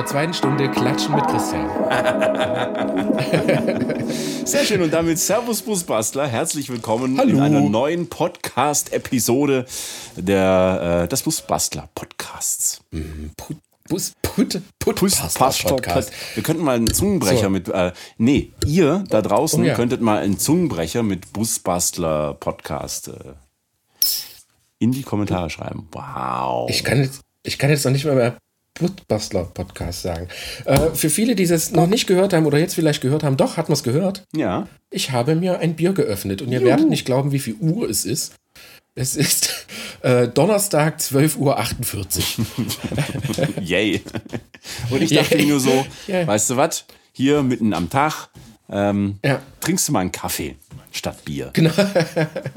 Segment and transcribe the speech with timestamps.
[0.00, 1.68] der zweiten Stunde Klatschen mit Christian.
[4.46, 7.28] Sehr schön und damit Servus Busbastler, herzlich willkommen Hallo.
[7.32, 9.66] in einer neuen Podcast-Episode
[10.16, 12.80] der äh, des Busbastler Podcasts.
[13.36, 13.58] Put,
[13.90, 15.00] Bus, Put, Put,
[15.34, 16.12] Pastor Podcast.
[16.32, 17.50] Wir könnten mal einen Zungenbrecher So.
[17.50, 19.74] mit, äh, nee, ihr da draußen Oh ja.
[19.74, 23.34] könntet mal einen Zungenbrecher mit Busbastler Podcast äh,
[24.78, 25.88] in die Kommentare schreiben.
[25.92, 26.70] Wow.
[26.70, 28.38] Ich kann jetzt, ich kann jetzt noch nicht mal mehr
[28.80, 30.28] Putbastler Podcast sagen.
[30.64, 33.56] Äh, für viele, die es noch nicht gehört haben oder jetzt vielleicht gehört haben, doch,
[33.58, 34.24] hat man es gehört.
[34.34, 34.66] ja.
[34.92, 38.04] Ich habe mir ein Bier geöffnet und ihr werdet nicht glauben, wie viel Uhr es
[38.04, 38.32] ist.
[38.96, 39.66] Es ist
[40.02, 41.38] äh, Donnerstag 12.48
[42.40, 43.62] Uhr.
[43.62, 44.02] Yay.
[44.90, 45.44] Und ich dachte Yay.
[45.44, 46.26] mir nur so, Yay.
[46.26, 46.86] weißt du was?
[47.12, 48.30] Hier mitten am Tag
[48.68, 49.40] ähm, Ja.
[49.60, 50.56] trinkst du mal einen Kaffee
[50.90, 51.50] statt Bier.
[51.52, 51.70] Genau.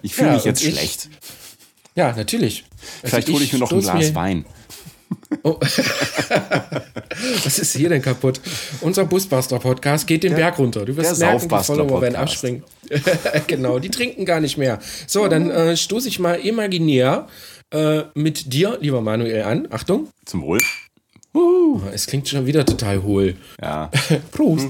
[0.02, 1.10] Ich fühle Ja, mich jetzt und ich- schlecht.
[1.96, 2.66] Ja, natürlich.
[3.04, 4.46] Also Vielleicht hole ich mir noch ein Glas Wein.
[5.44, 5.58] Oh.
[7.44, 8.40] Was ist hier denn kaputt?
[8.82, 10.86] Unser Busbuster-Podcast geht den Berg runter.
[10.86, 12.64] Du wirst der merken, die Follower werden abspringen.
[13.48, 14.80] genau, die trinken gar nicht mehr.
[15.08, 17.28] So, dann äh, stoße ich mal imaginär
[17.72, 19.68] äh, mit dir, lieber Manuel, an.
[19.72, 20.10] Achtung.
[20.26, 20.60] Zum Wohl.
[21.34, 23.36] Oh, es klingt schon wieder total hohl.
[23.62, 23.90] Ja.
[24.32, 24.70] Prost.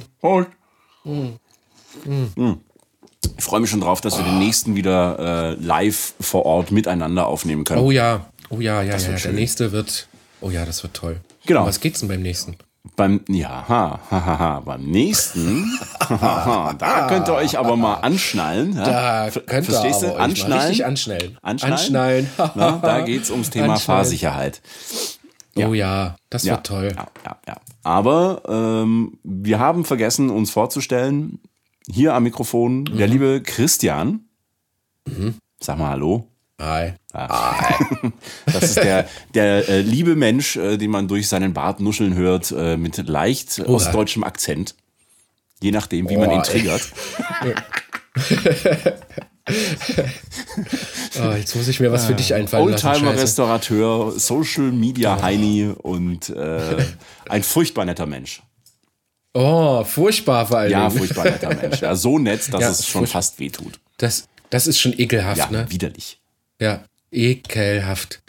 [3.38, 7.28] Ich freue mich schon drauf, dass wir den nächsten wieder äh, live vor Ort miteinander
[7.28, 7.82] aufnehmen können.
[7.82, 9.18] Oh ja, oh ja, ja, ja.
[9.18, 10.08] Der nächste wird.
[10.44, 11.22] Oh ja, das wird toll.
[11.46, 11.62] Genau.
[11.62, 12.56] Um was geht's denn beim nächsten?
[12.98, 15.66] Beim, ja, ha, ha, ha, ha, beim nächsten,
[16.10, 18.76] da könnt ihr euch aber mal anschnallen.
[18.76, 19.30] Ja?
[19.30, 20.20] Da könnt ihr Verstehst aber du?
[20.20, 20.68] Anschnallen.
[20.68, 21.38] richtig anschnallen.
[21.42, 21.74] Anschnallen.
[21.74, 22.30] Anschnallen.
[22.56, 23.78] Na, da geht's ums Thema.
[23.78, 24.62] Fahrsicherheit.
[25.56, 25.68] Ja.
[25.70, 26.92] Oh ja, das Ja, wird toll.
[26.94, 27.56] Ja, ja, ja.
[27.84, 31.40] Aber ähm, wir haben vergessen, uns vorzustellen.
[31.90, 32.98] Hier am Mikrofon Mhm.
[32.98, 34.26] der liebe Christian.
[35.62, 36.28] Sag mal Hallo.
[36.62, 36.94] Hi.
[38.46, 42.52] Das ist der, der äh, liebe Mensch, äh, den man durch seinen Bart nuscheln hört,
[42.52, 44.76] äh, mit leicht ostdeutschem Akzent.
[45.62, 46.44] Je nachdem, wie man Oh, ihn ey.
[46.44, 46.82] triggert.
[51.22, 52.64] Oh, jetzt muss ich mir was für dich einfallen.
[52.64, 56.86] Oldtimer-Restaurateur, Social Media Heini und äh,
[57.30, 58.42] ein furchtbar netter Mensch.
[59.34, 61.82] Oh, furchtbar vor allen Ja, furchtbar netter Mensch.
[61.82, 63.80] Ja, so nett, dass Ja, es schon fast wehtut.
[63.98, 65.66] Das, das ist schon ekelhaft, Ja, ne?
[65.70, 66.20] widerlich.
[66.64, 68.24] Ja, ekelhaft.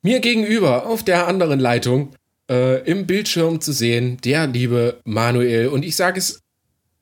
[0.00, 2.10] Mir gegenüber auf der anderen Leitung
[2.48, 5.66] äh, im Bildschirm zu sehen, der liebe Manuel.
[5.66, 6.40] Und ich sage es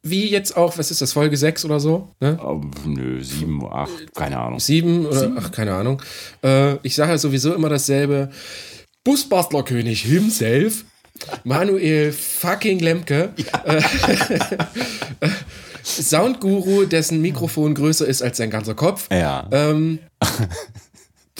[0.02, 2.08] wie jetzt auch, was ist das, Folge 6 oder so?
[2.20, 2.38] Ne?
[2.42, 4.60] Oh, nö, sieben, acht, keine Ahnung.
[4.60, 6.00] Sieben oder ach, keine Ahnung.
[6.42, 8.30] Äh, ich sage sowieso immer dasselbe.
[9.04, 10.86] Busbastlerkönig himself.
[11.44, 13.34] Manuel fucking Lemke.
[13.64, 13.82] Äh,
[15.82, 19.08] Soundguru, dessen Mikrofon größer ist als sein ganzer Kopf.
[19.10, 19.48] Ja.
[19.50, 19.98] ähm,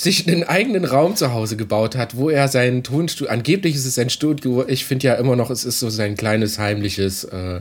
[0.01, 3.95] sich einen eigenen Raum zu Hause gebaut hat, wo er sein Tonstudio, angeblich ist es
[3.97, 7.61] sein Studio, ich finde ja immer noch, es ist so sein kleines heimliches, äh,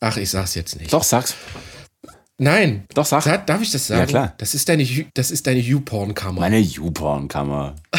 [0.00, 0.92] ach, ich sag's jetzt nicht.
[0.92, 1.34] Doch, sag's.
[2.36, 2.84] Nein.
[2.94, 3.22] Doch, sag.
[3.22, 4.00] Da, darf ich das sagen?
[4.00, 4.34] Ja, klar.
[4.38, 6.40] Das ist deine, Ju- das ist deine YouPorn-Kammer.
[6.40, 7.76] Meine YouPorn-Kammer.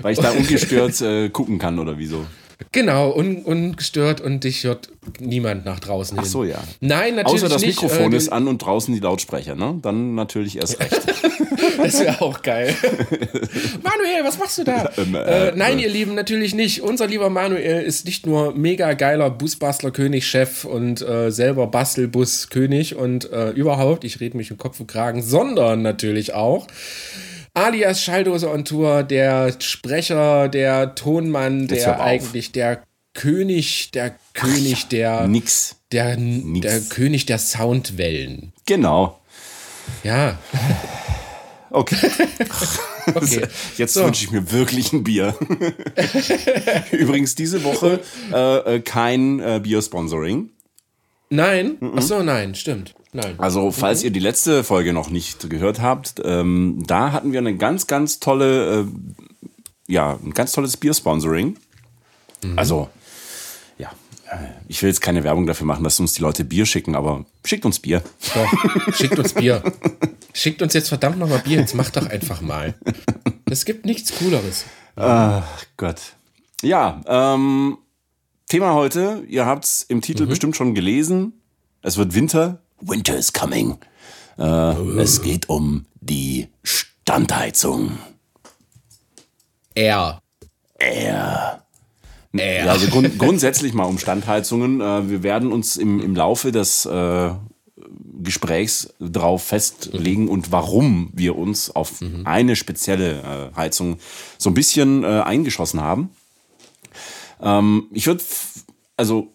[0.00, 2.24] Weil ich da ungestört äh, gucken kann oder wieso.
[2.72, 4.88] Genau, un, ungestört und dich hört
[5.20, 6.30] niemand nach draußen Ach hin.
[6.30, 6.62] so, ja.
[6.80, 7.82] Nein, natürlich Außer das nicht.
[7.82, 9.78] Mikrofon äh, ist an und draußen die Lautsprecher, ne?
[9.82, 10.92] Dann natürlich erst recht.
[11.82, 12.74] Das wäre auch geil.
[13.82, 14.90] Manuel, was machst du da?
[14.96, 16.82] Ähm, äh, äh, nein, ihr Lieben, natürlich nicht.
[16.82, 23.30] Unser lieber Manuel ist nicht nur mega geiler Busbastler-König, Chef und äh, selber Bastelbus-König und
[23.30, 26.66] äh, überhaupt, ich rede mich im Kopf und Kragen, sondern natürlich auch
[27.54, 32.82] alias Schalldose on Tour, der Sprecher, der Tonmann, der eigentlich der
[33.14, 35.76] König, der König der, Nix.
[35.92, 38.52] der, der König der Soundwellen.
[38.66, 39.20] Genau.
[40.02, 40.38] Ja,
[41.70, 41.96] Okay.
[43.14, 43.48] okay.
[43.76, 44.04] Jetzt So.
[44.04, 45.34] wünsche ich mir wirklich ein Bier.
[46.92, 47.98] Übrigens diese Woche
[48.32, 50.50] äh, äh, kein äh, Bier-Sponsoring.
[51.30, 51.76] Nein?
[51.80, 51.92] Mhm.
[51.96, 52.94] Ach so, nein, stimmt.
[53.14, 53.36] Nein.
[53.38, 57.56] Also, falls ihr die letzte Folge noch nicht gehört habt, ähm, da hatten wir eine
[57.56, 58.86] ganz, ganz tolle, äh,
[59.86, 61.56] ja, ein ganz tolles Bier-Sponsoring.
[62.56, 62.90] Also,
[63.78, 63.90] ja,
[64.30, 67.24] äh, ich will jetzt keine Werbung dafür machen, dass uns die Leute Bier schicken, aber
[67.44, 68.02] schickt uns Bier.
[68.34, 69.62] Doch, schickt uns Bier.
[70.32, 71.60] Schickt uns jetzt verdammt nochmal Bier.
[71.60, 72.74] Jetzt macht doch einfach mal.
[73.48, 74.64] Es gibt nichts Cooleres.
[74.96, 76.14] Ach Gott.
[76.62, 77.78] Ja, ähm,
[78.48, 81.34] Thema heute, ihr habt's im Titel bestimmt schon gelesen.
[81.80, 82.63] Es wird Winter.
[82.80, 83.78] Winter is coming.
[84.38, 84.42] Äh,
[85.00, 87.98] Es geht um die Standheizung.
[89.74, 90.20] Er.
[92.32, 94.80] Ja, also grund grundsätzlich mal um Standheizungen.
[94.80, 97.30] Äh, wir werden uns im, im Laufe des äh,
[98.22, 103.98] Gesprächs drauf festlegen und warum wir uns auf eine spezielle äh, Heizung
[104.38, 106.10] so ein bisschen äh, eingeschossen haben.
[107.40, 108.22] Ähm, ich würde,
[108.96, 109.33] also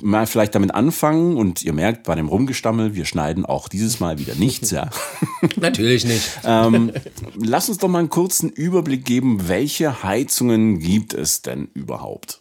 [0.00, 4.18] mal vielleicht damit anfangen und ihr merkt bei dem Rumgestammel, wir schneiden auch dieses Mal
[4.18, 4.90] wieder nichts, ja.
[5.56, 6.28] Natürlich nicht.
[6.44, 6.92] ähm,
[7.36, 12.40] lass uns doch mal einen kurzen Überblick geben, welche Heizungen gibt es denn überhaupt?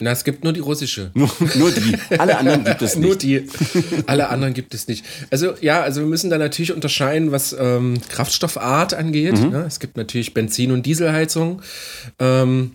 [0.00, 1.10] Na, es gibt nur die russische.
[1.14, 1.96] Nur, nur die.
[2.18, 3.04] Alle anderen gibt es nicht.
[3.04, 3.48] nur die.
[4.06, 5.04] Alle anderen gibt es nicht.
[5.30, 9.36] Also ja, also wir müssen da natürlich unterscheiden, was ähm, Kraftstoffart angeht.
[9.40, 9.50] Mhm.
[9.50, 9.64] Ne?
[9.66, 11.62] Es gibt natürlich Benzin- und Dieselheizung.
[12.20, 12.74] Ähm,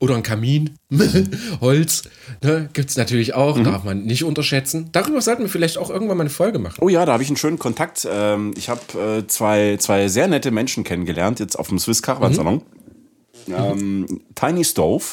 [0.00, 0.78] oder ein Kamin,
[1.60, 2.04] Holz,
[2.42, 3.64] ne, gibt es natürlich auch, mhm.
[3.64, 4.90] darf man nicht unterschätzen.
[4.92, 6.76] Darüber sollten wir vielleicht auch irgendwann mal eine Folge machen.
[6.80, 8.06] Oh ja, da habe ich einen schönen Kontakt.
[8.10, 12.32] Ähm, ich habe äh, zwei, zwei sehr nette Menschen kennengelernt, jetzt auf dem Swiss Caravan
[12.32, 12.62] Salon.
[13.46, 13.54] Mhm.
[13.54, 15.04] Ähm, Tiny Stove,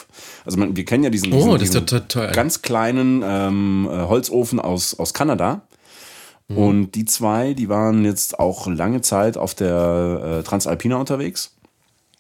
[0.43, 4.99] also man, wir kennen ja diesen, oh, diesen, diesen ganz kleinen ähm, äh, Holzofen aus,
[4.99, 5.61] aus Kanada.
[6.47, 6.57] Mhm.
[6.57, 11.55] Und die zwei, die waren jetzt auch lange Zeit auf der äh, Transalpina unterwegs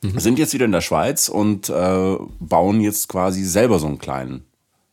[0.01, 0.19] mhm.
[0.19, 4.45] sind jetzt wieder in der Schweiz und äh, bauen jetzt quasi selber so einen kleinen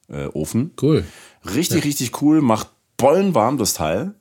[0.08, 0.72] äh, Ofen.
[0.81, 1.04] Cool.
[1.44, 1.84] Richtig, ja.
[1.84, 4.14] richtig cool, macht bollenwarm das Teil.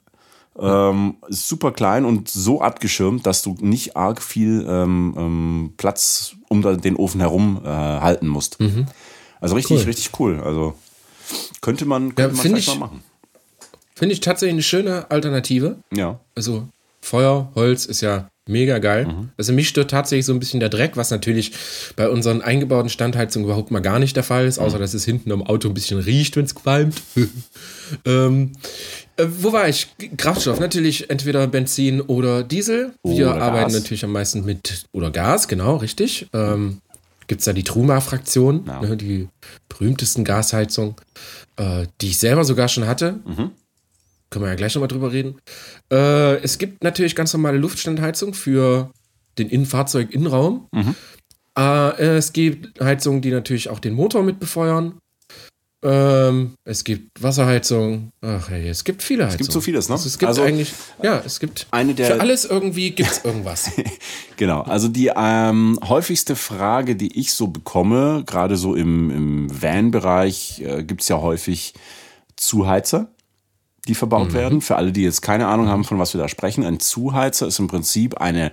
[0.59, 6.35] Ähm, ist super klein und so abgeschirmt, dass du nicht arg viel ähm, ähm, Platz
[6.49, 8.59] um den Ofen herum äh, halten musst.
[8.59, 8.85] Mhm.
[9.39, 9.85] Also richtig, cool.
[9.85, 10.41] richtig cool.
[10.41, 10.75] Also
[11.61, 13.03] könnte man, könnte ja, man vielleicht ich, mal machen.
[13.95, 15.77] Finde ich tatsächlich eine schöne Alternative.
[15.93, 16.19] Ja.
[16.35, 16.67] Also
[16.99, 19.07] Feuer, Holz ist ja Mega geil.
[19.07, 19.29] Mhm.
[19.37, 21.53] Also mich stört tatsächlich so ein bisschen der Dreck, was natürlich
[21.95, 24.81] bei unseren eingebauten Standheizungen überhaupt mal gar nicht der Fall ist, außer mhm.
[24.81, 27.01] dass es hinten am Auto ein bisschen riecht, wenn es qualmt.
[28.05, 28.51] ähm,
[29.17, 29.87] äh, wo war ich?
[30.17, 32.93] Kraftstoff, natürlich entweder Benzin oder Diesel.
[33.03, 33.81] Wir oder arbeiten Gas.
[33.81, 36.27] natürlich am meisten mit, oder Gas, genau, richtig.
[36.33, 36.81] Ähm,
[37.27, 38.81] Gibt es da die Truma-Fraktion, ja.
[38.81, 39.29] ne, die
[39.69, 40.95] berühmtesten Gasheizungen,
[41.55, 43.19] äh, die ich selber sogar schon hatte.
[43.25, 43.51] Mhm.
[44.31, 45.35] Können wir ja gleich nochmal drüber reden.
[45.91, 48.91] Äh, es gibt natürlich ganz normale Luftstandheizung für
[49.37, 50.69] den Innenfahrzeug-Innenraum.
[50.71, 50.95] Mhm.
[51.57, 54.99] Äh, es gibt Heizungen, die natürlich auch den Motor mit befeuern.
[55.83, 58.11] Ähm, es gibt Wasserheizung.
[58.21, 59.41] Ach hey, es gibt viele Heizungen.
[59.41, 59.95] Es gibt so vieles, ne?
[59.95, 60.71] Also es gibt also, eigentlich,
[61.03, 63.71] ja, es gibt eine der für alles irgendwie gibt es irgendwas.
[64.37, 70.61] genau, also die ähm, häufigste Frage, die ich so bekomme, gerade so im, im Van-Bereich,
[70.61, 71.73] äh, gibt es ja häufig
[72.37, 73.11] Zuheizer
[73.87, 74.33] die verbaut mhm.
[74.33, 74.61] werden.
[74.61, 77.59] Für alle, die jetzt keine Ahnung haben, von was wir da sprechen, ein Zuheizer ist
[77.59, 78.51] im Prinzip eine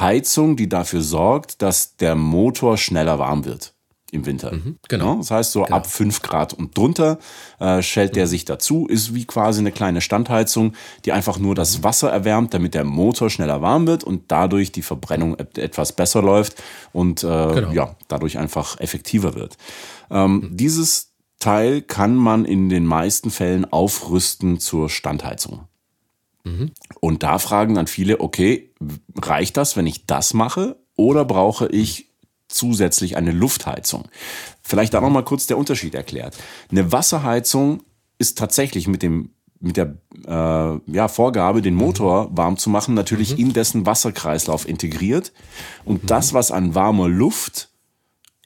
[0.00, 3.74] Heizung, die dafür sorgt, dass der Motor schneller warm wird
[4.14, 4.52] im Winter.
[4.52, 5.16] Mhm, genau.
[5.16, 5.76] Das heißt, so genau.
[5.76, 7.18] ab 5 Grad und drunter
[7.58, 8.14] äh, schält mhm.
[8.14, 10.74] der sich dazu, ist wie quasi eine kleine Standheizung,
[11.04, 14.82] die einfach nur das Wasser erwärmt, damit der Motor schneller warm wird und dadurch die
[14.82, 16.62] Verbrennung etwas besser läuft
[16.92, 17.72] und äh, genau.
[17.72, 19.56] ja, dadurch einfach effektiver wird.
[20.10, 20.56] Ähm, mhm.
[20.56, 21.13] Dieses
[21.44, 25.68] Teil kann man in den meisten Fällen aufrüsten zur Standheizung.
[26.44, 26.70] Mhm.
[27.00, 28.72] Und da fragen dann viele, okay,
[29.20, 30.76] reicht das, wenn ich das mache?
[30.96, 32.08] Oder brauche ich
[32.48, 34.08] zusätzlich eine Luftheizung?
[34.62, 36.34] Vielleicht da noch mal kurz der Unterschied erklärt.
[36.70, 37.82] Eine Wasserheizung
[38.16, 39.30] ist tatsächlich mit dem
[39.60, 39.96] mit der
[40.26, 42.36] äh, ja, Vorgabe, den Motor mhm.
[42.38, 43.38] warm zu machen, natürlich mhm.
[43.38, 45.32] in dessen Wasserkreislauf integriert.
[45.84, 46.06] Und mhm.
[46.06, 47.70] das, was an warmer Luft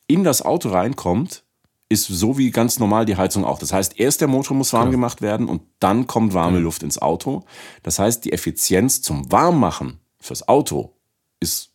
[0.09, 1.45] in das Auto reinkommt,
[1.89, 3.59] ist so wie ganz normal die Heizung auch.
[3.59, 4.93] Das heißt, erst der Motor muss warm ja.
[4.93, 6.59] gemacht werden und dann kommt warme.
[6.59, 7.45] Luft ins Auto.
[7.83, 10.93] Das heißt, die Effizienz zum Warmmachen fürs Auto
[11.41, 11.71] ist,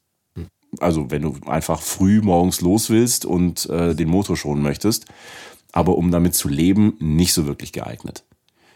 [0.79, 5.05] also wenn du einfach früh morgens los willst und äh, den Motor schonen möchtest,
[5.71, 8.23] aber um damit zu leben, nicht so wirklich geeignet.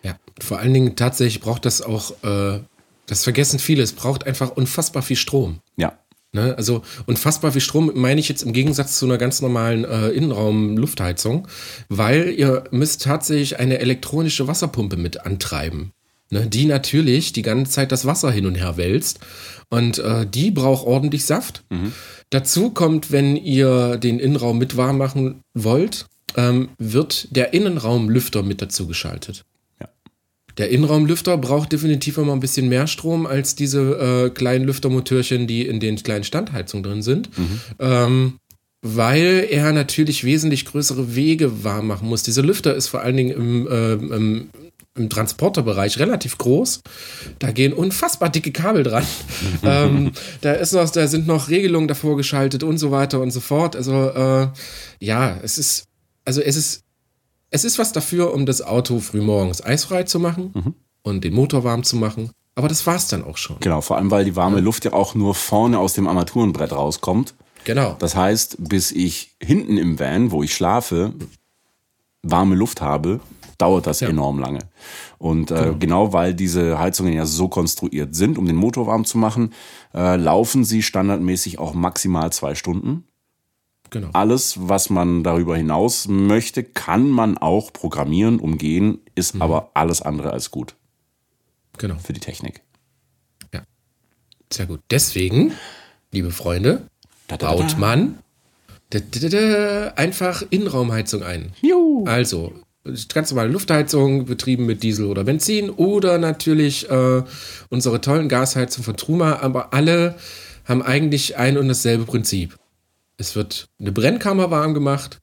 [0.03, 2.61] Ja, vor allen Dingen tatsächlich braucht das auch, äh,
[3.05, 5.59] das vergessen viele, es braucht einfach unfassbar viel Strom.
[5.75, 5.99] Ja.
[6.37, 6.55] Ne?
[6.55, 11.47] Also unfassbar viel Strom meine ich jetzt im Gegensatz zu einer ganz normalen äh, Innenraum-Luftheizung,
[11.89, 15.93] weil ihr müsst tatsächlich eine elektronische Wasserpumpe mit antreiben.
[16.29, 16.45] Ne?
[16.45, 19.19] Die natürlich die ganze Zeit das Wasser hin und her wälzt.
[19.69, 21.63] Und äh, die braucht ordentlich Saft.
[21.71, 21.93] Mhm.
[22.29, 28.61] Dazu kommt, wenn ihr den Innenraum mit warm machen wollt, ähm, wird der Innenraumlüfter mit
[28.61, 29.43] dazu geschaltet.
[30.57, 35.67] Der Innenraumlüfter braucht definitiv immer ein bisschen mehr Strom als diese äh, kleinen Lüftermotörchen, die
[35.67, 37.37] in den kleinen Standheizungen drin sind.
[37.37, 37.59] Mhm.
[37.79, 38.33] Ähm,
[38.81, 42.23] weil er natürlich wesentlich größere Wege warm machen muss.
[42.23, 44.49] Dieser Lüfter ist vor allen Dingen im, äh, im,
[44.95, 46.81] im Transporterbereich relativ groß.
[47.39, 49.05] Da gehen unfassbar dicke Kabel dran.
[49.63, 50.11] ähm,
[50.41, 53.75] da, ist noch, da sind noch Regelungen davor geschaltet und so weiter und so fort.
[53.75, 54.47] Also äh,
[54.99, 55.85] ja, es ist,
[56.25, 56.83] also es ist
[57.49, 60.73] es ist was dafür, um das Auto frühmorgens eisfrei zu machen mhm.
[61.01, 62.31] und den Motor warm zu machen.
[62.55, 63.57] Aber das war es dann auch schon.
[63.59, 64.59] Genau, vor allem, weil die warme.
[64.61, 67.35] Luft ja auch nur vorne aus dem Armaturenbrett rauskommt.
[67.65, 67.95] Genau.
[67.99, 71.13] Das heißt, bis ich hinten im Van, wo ich schlafe,
[72.23, 73.19] warme Luft habe,
[73.57, 74.09] dauert das ja.
[74.09, 74.59] enorm lange.
[75.19, 75.75] Und äh, genau.
[75.77, 76.13] genau.
[76.13, 79.53] weil diese Heizungen ja so konstruiert sind, um den Motor warm zu machen,
[79.93, 83.03] äh, laufen sie standardmäßig auch maximal zwei Stunden.
[83.89, 84.09] Genau.
[84.13, 89.41] Alles, was man darüber hinaus möchte, kann man auch programmieren, umgehen, ist mhm.
[89.41, 90.75] aber alles andere als gut.
[91.77, 91.95] Genau.
[91.95, 92.61] Für die Technik.
[93.53, 93.61] Ja.
[94.51, 94.81] Sehr gut.
[94.89, 95.53] Deswegen,
[96.11, 96.87] liebe Freunde,
[97.27, 98.19] da, da, da, baut man
[99.95, 101.51] einfach Innenraumheizung ein.
[101.61, 102.05] Juhu.
[102.05, 102.53] Also,
[103.13, 107.23] ganz normale Luftheizung, betrieben mit Diesel oder Benzin oder natürlich äh,
[107.69, 110.15] unsere tollen Gasheizungen von Truma, aber alle
[110.65, 112.57] haben eigentlich ein und dasselbe Prinzip.
[113.17, 115.19] Es wird eine Brennkammer warm gemacht,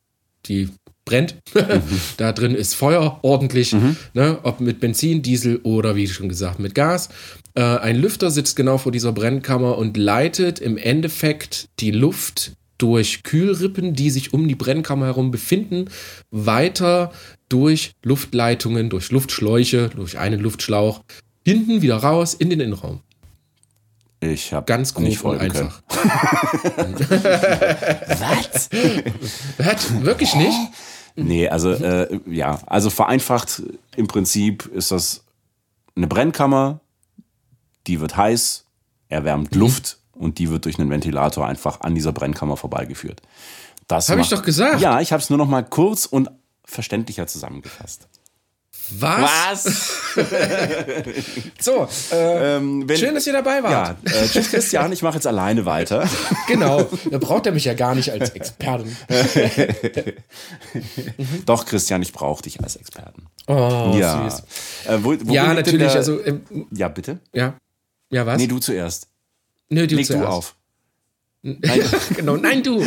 [0.46, 0.68] die
[1.04, 1.36] brennt.
[1.54, 1.82] Mhm.
[2.16, 3.96] da drin ist Feuer ordentlich, mhm.
[4.14, 7.08] ne, ob mit Benzin, Diesel oder wie schon gesagt mit Gas.
[7.54, 13.22] Äh, ein Lüfter sitzt genau vor dieser Brennkammer und leitet im Endeffekt die Luft durch
[13.22, 15.90] Kühlrippen, die sich um die Brennkammer herum befinden,
[16.30, 17.12] weiter
[17.48, 21.02] durch Luftleitungen, durch Luftschläuche, durch einen Luftschlauch,
[21.44, 23.00] hinten wieder raus in den Innenraum.
[24.32, 25.82] Ich habe ganz grob nicht und einfach.
[28.08, 28.70] Was?
[29.58, 30.02] Was?
[30.02, 30.58] Wirklich nicht?
[31.16, 33.62] Nee, also äh, ja, also vereinfacht
[33.96, 35.24] im Prinzip ist das
[35.96, 36.80] eine Brennkammer,
[37.86, 38.64] die wird heiß,
[39.08, 39.60] erwärmt mhm.
[39.60, 43.22] Luft und die wird durch einen Ventilator einfach an dieser Brennkammer vorbeigeführt.
[43.86, 44.80] Das habe ich doch gesagt.
[44.80, 46.30] Ja, ich habe es nur noch mal kurz und
[46.64, 48.08] verständlicher zusammengefasst.
[48.90, 49.64] Was?
[50.14, 50.16] Was?
[51.60, 53.96] so, äh, ähm, wenn, schön, dass ihr dabei wart.
[54.04, 56.08] Ja, äh, tschüss Christian, ich mache jetzt alleine weiter.
[56.48, 58.96] genau, da braucht er mich ja gar nicht als Experten.
[61.46, 63.26] Doch, Christian, ich brauche dich als Experten.
[63.46, 64.28] Oh, ja.
[64.28, 64.42] süß.
[64.86, 65.88] Äh, wo, wo ja, natürlich.
[65.88, 67.18] Der, also, ähm, ja, bitte?
[67.32, 67.54] Ja.
[68.10, 68.38] Ja, was?
[68.38, 69.08] Nee, du zuerst.
[69.70, 70.24] Nö, du Leg zuerst.
[70.24, 70.54] du auf.
[71.42, 71.82] Nein.
[72.16, 72.82] genau, nein, du.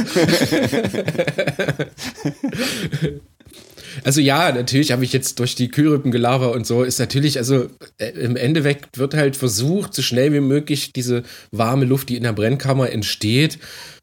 [4.03, 7.67] Also ja, natürlich habe ich jetzt durch die Kühlrippengelaber und so, ist natürlich, also
[7.97, 12.23] äh, im Endeffekt wird halt versucht, so schnell wie möglich diese warme Luft, die in
[12.23, 13.59] der Brennkammer entsteht,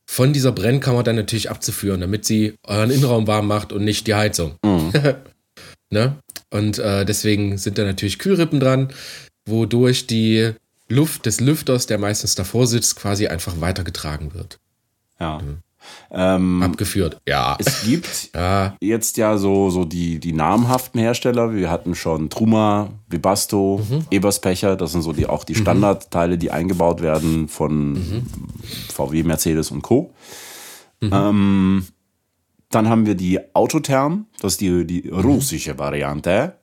[0.06, 4.14] von dieser Brennkammer dann natürlich abzuführen, damit sie euren Innenraum warm macht und nicht die
[4.14, 4.56] Heizung.
[4.64, 4.92] Mhm.
[5.90, 6.16] ne?
[6.50, 8.92] Und äh, deswegen sind da natürlich Kühlrippen dran,
[9.46, 10.52] wodurch die
[10.88, 14.58] Luft des Lüfters, der meistens davor sitzt, quasi einfach weitergetragen wird.
[15.18, 15.38] Ja.
[15.38, 15.58] Mhm.
[16.16, 17.56] Ähm, Abgeführt, ja.
[17.58, 18.76] Es gibt ja.
[18.80, 21.52] jetzt ja so, so die, die namhaften Hersteller.
[21.52, 24.06] Wir hatten schon Truma, Webasto, mhm.
[24.10, 24.76] Eberspecher.
[24.76, 25.58] Das sind so die, auch die mhm.
[25.58, 28.26] Standardteile, die eingebaut werden von mhm.
[28.92, 30.14] VW, Mercedes und Co.
[31.00, 31.10] Mhm.
[31.12, 31.86] Ähm,
[32.70, 34.26] dann haben wir die Autotherm.
[34.40, 35.18] Das ist die, die mhm.
[35.18, 36.54] russische Variante.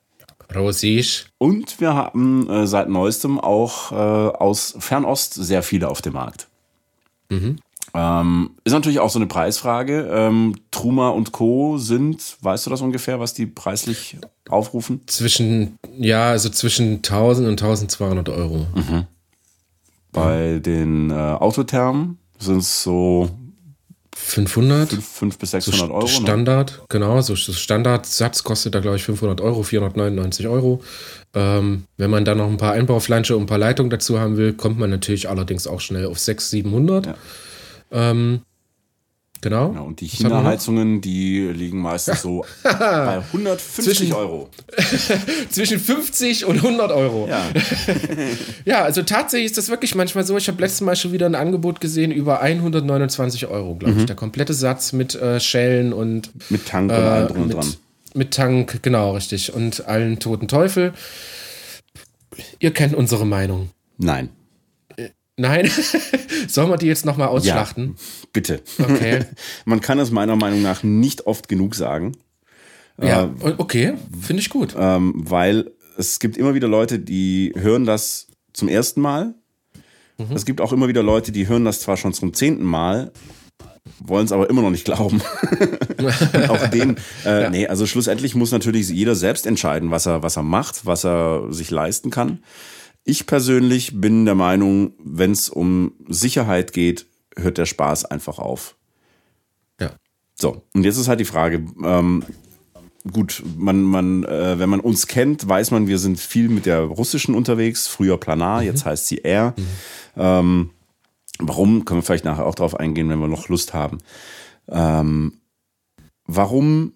[0.55, 1.25] Russisch.
[1.37, 6.47] Und wir haben äh, seit neuestem auch äh, aus Fernost sehr viele auf dem Markt.
[7.29, 7.57] Mhm.
[7.93, 10.09] Ähm, ist natürlich auch so eine Preisfrage.
[10.11, 11.77] Ähm, Truma und Co.
[11.77, 14.17] sind, weißt du das ungefähr, was die preislich
[14.49, 15.01] aufrufen?
[15.07, 18.67] Zwischen, ja, also zwischen 1000 und 1200 Euro.
[18.75, 19.05] Mhm.
[20.11, 23.29] Bei den äh, Autothermen sind es so
[24.13, 24.91] 500?
[24.91, 26.01] 5 bis 600 so Euro.
[26.03, 26.07] Ne?
[26.07, 26.85] Standard, ne?
[26.89, 27.21] genau.
[27.21, 30.81] So Standardsatz kostet da, glaube ich, 500 Euro, 499 Euro.
[31.33, 34.53] Ähm, wenn man dann noch ein paar Einbauflansche und ein paar Leitungen dazu haben will,
[34.53, 37.05] kommt man natürlich allerdings auch schnell auf 600, 700.
[37.05, 37.15] Ja.
[37.91, 38.41] Ähm,
[39.41, 39.69] genau.
[39.69, 39.85] genau.
[39.85, 44.49] Und die China-Heizungen, die liegen meistens so bei 150 zwischen, Euro.
[45.49, 47.27] zwischen 50 und 100 Euro.
[47.27, 47.45] Ja.
[48.65, 50.37] ja, also tatsächlich ist das wirklich manchmal so.
[50.37, 53.99] Ich habe letztes Mal schon wieder ein Angebot gesehen über 129 Euro, glaube mhm.
[54.01, 54.05] ich.
[54.05, 56.31] Der komplette Satz mit äh, Schellen und.
[56.49, 57.73] Mit Tank und äh, allem drum und dran.
[58.13, 59.53] Mit Tank, genau, richtig.
[59.53, 60.93] Und allen toten Teufel.
[62.59, 63.69] Ihr kennt unsere Meinung.
[63.97, 64.29] Nein.
[65.37, 65.69] Nein?
[66.47, 67.95] Sollen wir die jetzt nochmal ausschlachten?
[67.97, 68.61] Ja, bitte.
[68.77, 69.25] Okay.
[69.65, 72.13] Man kann es meiner Meinung nach nicht oft genug sagen.
[73.01, 74.75] Ja, äh, okay, finde ich gut.
[74.77, 79.33] Ähm, weil es gibt immer wieder Leute, die hören das zum ersten Mal.
[80.17, 80.35] Mhm.
[80.35, 83.11] Es gibt auch immer wieder Leute, die hören das zwar schon zum zehnten Mal,
[83.99, 85.21] wollen es aber immer noch nicht glauben.
[86.49, 87.49] auch den, äh, ja.
[87.49, 91.51] nee, also schlussendlich muss natürlich jeder selbst entscheiden, was er, was er macht, was er
[91.51, 92.43] sich leisten kann.
[93.03, 98.75] Ich persönlich bin der Meinung, wenn es um Sicherheit geht, hört der Spaß einfach auf.
[99.79, 99.91] Ja.
[100.35, 102.23] So, und jetzt ist halt die Frage, ähm,
[103.11, 106.81] gut, man, man, äh, wenn man uns kennt, weiß man, wir sind viel mit der
[106.81, 108.67] russischen unterwegs, früher Planar, mhm.
[108.67, 109.55] jetzt heißt sie Air.
[109.57, 109.65] Mhm.
[110.17, 110.69] Ähm,
[111.39, 113.97] warum, können wir vielleicht nachher auch drauf eingehen, wenn wir noch Lust haben.
[114.67, 115.39] Ähm,
[116.25, 116.93] warum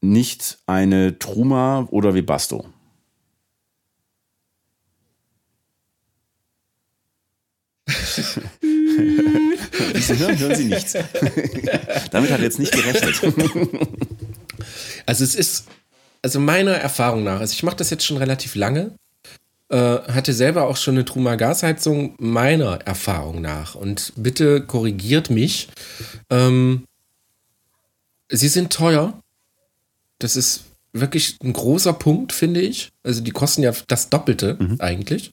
[0.00, 2.64] nicht eine Truma oder Webasto?
[9.94, 10.92] Sie hören, hören Sie nichts.
[12.10, 13.20] Damit hat er jetzt nicht gerechnet.
[15.06, 15.66] Also es ist,
[16.22, 18.92] also meiner Erfahrung nach, also ich mache das jetzt schon relativ lange
[19.70, 23.76] äh, hatte selber auch schon eine Truma Gasheizung meiner Erfahrung nach.
[23.76, 25.68] Und bitte korrigiert mich.
[26.28, 26.84] Ähm,
[28.28, 29.20] sie sind teuer.
[30.18, 32.90] Das ist wirklich ein großer Punkt, finde ich.
[33.04, 34.76] Also die kosten ja das Doppelte mhm.
[34.80, 35.30] eigentlich.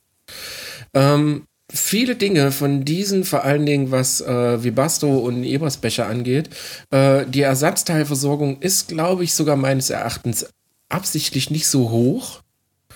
[0.94, 6.50] Ähm, viele Dinge von diesen, vor allen Dingen was äh, Vibasto und Ebersbecher angeht,
[6.90, 10.46] äh, die Ersatzteilversorgung ist, glaube ich, sogar meines Erachtens
[10.88, 12.40] absichtlich nicht so hoch.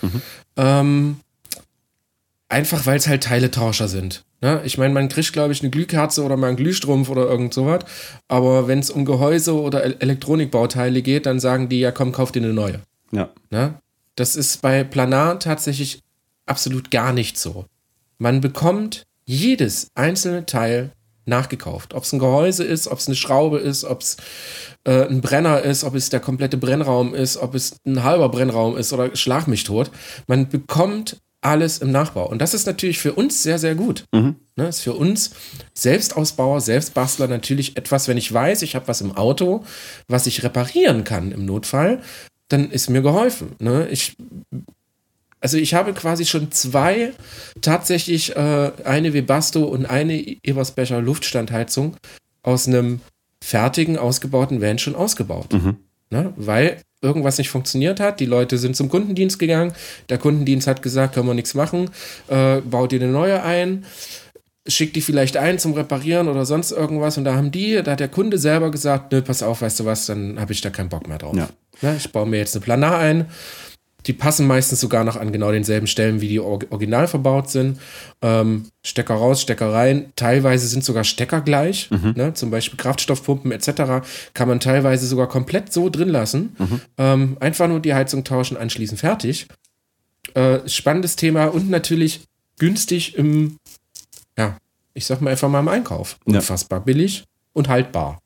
[0.01, 0.21] Mhm.
[0.57, 1.15] Ähm,
[2.49, 4.23] einfach weil es halt Teiletauscher sind.
[4.41, 4.61] Ne?
[4.65, 7.85] Ich meine, man kriegt, glaube ich, eine Glühkerze oder mal einen Glühstrumpf oder irgend sowas.
[8.27, 12.41] Aber wenn es um Gehäuse oder Elektronikbauteile geht, dann sagen die, ja komm, kauf dir
[12.43, 12.81] eine neue.
[13.11, 13.29] Ja.
[13.51, 13.75] Ne?
[14.15, 16.01] Das ist bei Planar tatsächlich
[16.45, 17.65] absolut gar nicht so.
[18.17, 20.91] Man bekommt jedes einzelne Teil
[21.25, 21.93] nachgekauft.
[21.93, 24.17] Ob es ein Gehäuse ist, ob es eine Schraube ist, ob es
[24.83, 28.77] äh, ein Brenner ist, ob es der komplette Brennraum ist, ob es ein halber Brennraum
[28.77, 29.91] ist oder schlag mich tot.
[30.27, 32.27] Man bekommt alles im Nachbau.
[32.27, 34.05] Und das ist natürlich für uns sehr, sehr gut.
[34.13, 34.35] Mhm.
[34.55, 35.31] Ne, ist für uns
[35.73, 39.63] Selbstausbauer, Selbstbastler natürlich etwas, wenn ich weiß, ich habe was im Auto,
[40.07, 42.01] was ich reparieren kann im Notfall,
[42.47, 43.55] dann ist mir geholfen.
[43.59, 43.87] Ne?
[43.89, 44.15] Ich
[45.43, 47.11] also ich habe quasi schon zwei
[47.61, 51.97] tatsächlich äh, eine Webasto und eine Ebersbecher Luftstandheizung
[52.43, 53.01] aus einem
[53.43, 55.51] fertigen, ausgebauten Van schon ausgebaut.
[55.51, 55.75] Mhm.
[56.09, 56.31] Ne?
[56.37, 58.21] Weil irgendwas nicht funktioniert hat.
[58.21, 59.73] Die Leute sind zum Kundendienst gegangen.
[60.07, 61.89] Der Kundendienst hat gesagt, können wir nichts machen.
[62.29, 63.83] Äh, baut ihr eine neue ein.
[64.65, 67.17] Schickt die vielleicht ein zum Reparieren oder sonst irgendwas.
[67.17, 69.85] Und da haben die, da hat der Kunde selber gesagt, nö, pass auf, weißt du
[69.85, 71.35] was, dann habe ich da keinen Bock mehr drauf.
[71.35, 71.49] Ja.
[71.81, 71.97] Ne?
[71.97, 73.25] Ich baue mir jetzt eine Planar ein
[74.05, 77.79] die passen meistens sogar noch an genau denselben Stellen, wie die original verbaut sind.
[78.21, 80.11] Ähm, Stecker raus, Stecker rein.
[80.15, 81.89] Teilweise sind sogar Stecker gleich.
[81.89, 82.13] Mhm.
[82.15, 82.33] Ne?
[82.33, 84.05] Zum Beispiel Kraftstoffpumpen etc.
[84.33, 86.55] kann man teilweise sogar komplett so drin lassen.
[86.57, 86.81] Mhm.
[86.97, 89.47] Ähm, einfach nur die Heizung tauschen, anschließend fertig.
[90.33, 92.21] Äh, spannendes Thema und natürlich
[92.57, 93.57] günstig im,
[94.37, 94.57] ja,
[94.93, 96.17] ich sag mal einfach mal im Einkauf.
[96.25, 96.83] Unfassbar ja.
[96.85, 98.22] billig und haltbar.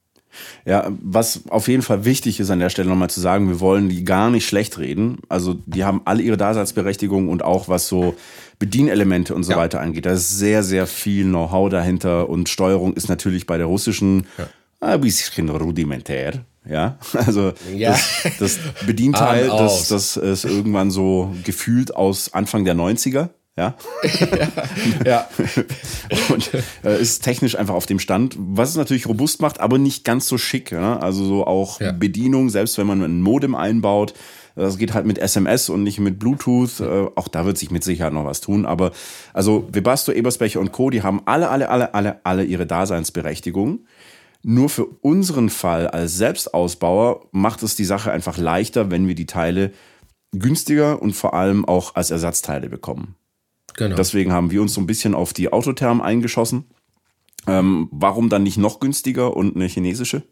[0.66, 3.90] Ja, was auf jeden Fall wichtig ist an der Stelle nochmal zu sagen, wir wollen
[3.90, 5.20] die gar nicht schlecht reden.
[5.30, 8.16] Also die haben alle ihre Daseinsberechtigung und auch was so
[8.60, 9.58] Bedienelemente und so ja.
[9.58, 10.06] weiter angeht.
[10.06, 14.48] Da ist sehr, sehr viel Know-how dahinter und Steuerung ist natürlich bei der russischen ja.
[14.82, 16.46] ein bisschen rudimentär.
[16.68, 17.92] Ja, also ja.
[17.92, 23.30] Das, das Bedienteil, das, das ist irgendwann so gefühlt aus Anfang der 90er.
[23.58, 23.76] Ja.
[25.04, 25.28] ja.
[26.30, 26.52] Und
[26.84, 30.28] äh, ist technisch einfach auf dem Stand, was es natürlich robust macht, aber nicht ganz
[30.28, 30.72] so schick.
[30.72, 31.00] Ja?
[31.00, 31.92] Also so auch ja.
[31.92, 34.14] Bedienung, selbst wenn man ein Modem einbaut,
[34.56, 36.80] das geht halt mit SMS und nicht mit Bluetooth.
[36.80, 38.66] Äh, auch da wird sich mit Sicherheit noch was tun.
[38.66, 38.92] Aber
[39.34, 43.86] also Webasto, Ebersbecher und Co., die haben alle, alle, alle, alle, alle ihre Daseinsberechtigung.
[44.44, 49.26] Nur für unseren Fall als Selbstausbauer macht es die Sache einfach leichter, wenn wir die
[49.26, 49.72] Teile
[50.32, 53.17] günstiger und vor allem auch als Ersatzteile bekommen.
[53.76, 53.96] Genau.
[53.96, 56.66] Deswegen haben wir uns so ein bisschen auf die Autotherm eingeschossen.
[57.48, 60.24] Ähm, warum dann nicht noch günstiger und eine chinesische?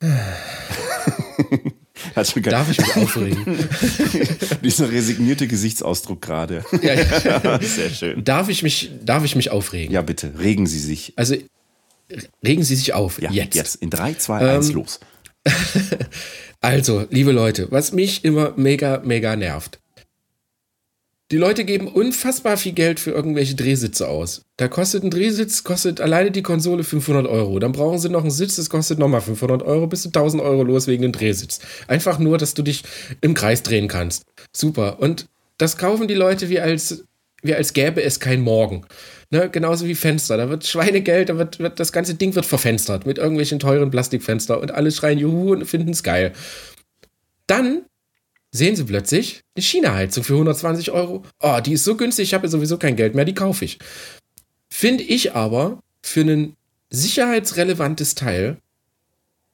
[2.14, 3.44] Darf ich mich aufregen?
[4.64, 6.64] Dieser resignierte Gesichtsausdruck gerade.
[6.82, 7.60] Ja, ja.
[7.60, 8.24] Sehr schön.
[8.24, 9.92] Darf ich, mich, darf ich mich aufregen?
[9.92, 11.12] Ja, bitte, regen Sie sich.
[11.16, 11.36] Also,
[12.44, 13.20] regen Sie sich auf.
[13.20, 13.54] Ja, jetzt.
[13.54, 15.00] Jetzt in 3, 2, 1 los.
[16.60, 19.80] also, liebe Leute, was mich immer mega, mega nervt.
[21.30, 24.46] Die Leute geben unfassbar viel Geld für irgendwelche Drehsitze aus.
[24.56, 27.58] Da kostet ein Drehsitz, kostet alleine die Konsole 500 Euro.
[27.58, 30.62] Dann brauchen sie noch einen Sitz, das kostet nochmal 500 Euro, bis zu 1000 Euro
[30.62, 31.60] los wegen dem Drehsitz.
[31.86, 32.82] Einfach nur, dass du dich
[33.20, 34.22] im Kreis drehen kannst.
[34.56, 35.00] Super.
[35.00, 35.26] Und
[35.58, 37.04] das kaufen die Leute wie als,
[37.42, 38.86] wie als gäbe es kein Morgen.
[39.30, 40.38] Ne, genauso wie Fenster.
[40.38, 44.58] Da wird Schweinegeld, da wird, wird das ganze Ding wird verfenstert mit irgendwelchen teuren Plastikfenster
[44.58, 46.32] und alle schreien Juhu und finden es geil.
[47.46, 47.82] Dann
[48.50, 51.24] sehen sie plötzlich eine China-Heizung für 120 Euro.
[51.40, 53.78] Oh, die ist so günstig, ich habe ja sowieso kein Geld mehr, die kaufe ich.
[54.68, 56.56] Finde ich aber für ein
[56.90, 58.58] sicherheitsrelevantes Teil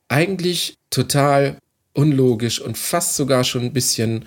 [0.08, 1.58] eigentlich total
[1.92, 4.26] unlogisch und fast sogar schon ein bisschen.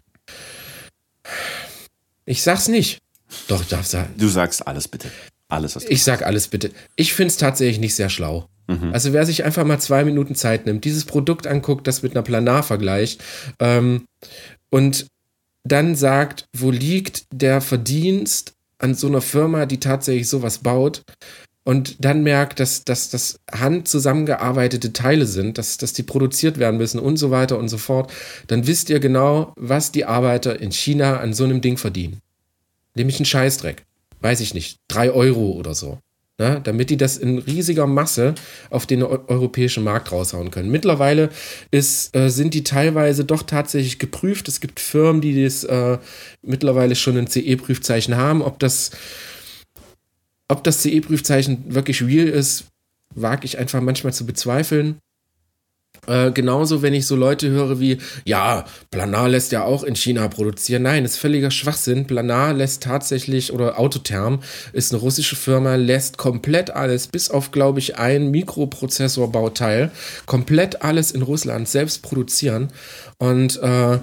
[2.25, 2.99] Ich sag's nicht.
[3.47, 4.13] Doch, ich darf sagen.
[4.17, 5.12] Du sagst alles bitte.
[5.49, 6.71] Alles, was du Ich sag alles bitte.
[6.95, 8.49] Ich finde es tatsächlich nicht sehr schlau.
[8.67, 8.91] Mhm.
[8.93, 12.23] Also wer sich einfach mal zwei Minuten Zeit nimmt, dieses Produkt anguckt, das mit einer
[12.23, 13.23] Planar vergleicht
[13.60, 14.06] ähm,
[14.69, 15.08] und
[15.63, 21.03] dann sagt, wo liegt der Verdienst an so einer Firma, die tatsächlich sowas baut
[21.67, 26.77] und dann merkt, dass, dass das Hand zusammengearbeitete Teile sind, dass, dass die produziert werden
[26.77, 28.13] müssen und so weiter und so fort,
[28.47, 32.21] dann wisst ihr genau, was die Arbeiter in China an so einem Ding verdienen.
[32.95, 33.84] Nämlich einen Scheißdreck.
[34.21, 34.77] Weiß ich nicht.
[34.88, 35.99] Drei Euro oder so.
[36.38, 38.36] Ne, damit die das in riesiger Masse
[38.69, 40.69] auf den europäischen Markt raushauen können.
[40.69, 41.30] Mittlerweile
[41.71, 44.47] ist, äh, sind die teilweise doch tatsächlich geprüft.
[44.47, 45.97] Es gibt Firmen, die das äh,
[46.41, 48.41] mittlerweile schon ein CE-Prüfzeichen haben.
[48.41, 48.91] Ob das,
[50.47, 52.65] ob das CE-Prüfzeichen wirklich real ist,
[53.15, 54.97] wage ich einfach manchmal zu bezweifeln.
[56.08, 60.28] Äh, genauso, wenn ich so Leute höre wie, ja, Planar lässt ja auch in China
[60.30, 60.84] produzieren.
[60.84, 62.08] Nein, ist völliger Schwachsinn.
[62.08, 64.41] Planar lässt tatsächlich, oder Autotherm
[64.74, 69.91] ist eine russische Firma, lässt komplett alles, bis auf, glaube ich, ein Mikroprozessorbauteil,
[70.26, 72.70] komplett alles in Russland selbst produzieren.
[73.17, 74.00] Und äh,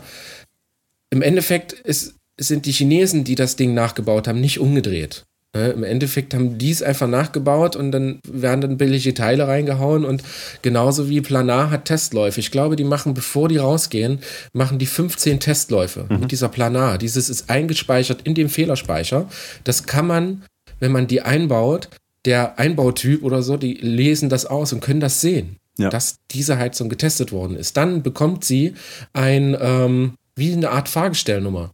[1.10, 5.24] im Endeffekt ist, sind die Chinesen, die das Ding nachgebaut haben, nicht umgedreht.
[5.54, 10.04] Ne, Im Endeffekt haben die es einfach nachgebaut und dann werden dann billige Teile reingehauen
[10.04, 10.24] und
[10.62, 12.40] genauso wie Planar hat Testläufe.
[12.40, 14.18] Ich glaube, die machen, bevor die rausgehen,
[14.52, 16.20] machen die 15 Testläufe mhm.
[16.20, 16.98] mit dieser Planar.
[16.98, 19.28] Dieses ist eingespeichert in dem Fehlerspeicher.
[19.62, 20.42] Das kann man,
[20.80, 21.88] wenn man die einbaut,
[22.24, 25.88] der Einbautyp oder so, die lesen das aus und können das sehen, ja.
[25.88, 27.76] dass diese Heizung getestet worden ist.
[27.76, 28.74] Dann bekommt sie
[29.12, 31.70] ein, ähm, wie eine Art Fahrgestellnummer.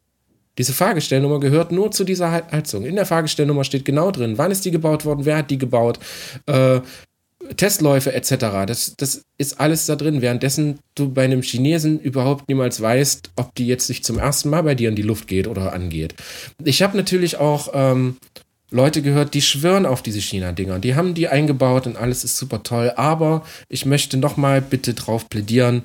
[0.60, 2.84] Diese Fahrgestellnummer gehört nur zu dieser Heizung.
[2.84, 5.98] In der Fahrgestellnummer steht genau drin, wann ist die gebaut worden, wer hat die gebaut,
[6.44, 6.80] äh,
[7.56, 8.66] Testläufe etc.
[8.66, 13.54] Das, das ist alles da drin, währenddessen du bei einem Chinesen überhaupt niemals weißt, ob
[13.54, 16.14] die jetzt nicht zum ersten Mal bei dir in die Luft geht oder angeht.
[16.62, 18.18] Ich habe natürlich auch ähm,
[18.70, 20.78] Leute gehört, die schwören auf diese China-Dinger.
[20.78, 22.92] Die haben die eingebaut und alles ist super toll.
[22.96, 25.84] Aber ich möchte nochmal bitte drauf plädieren,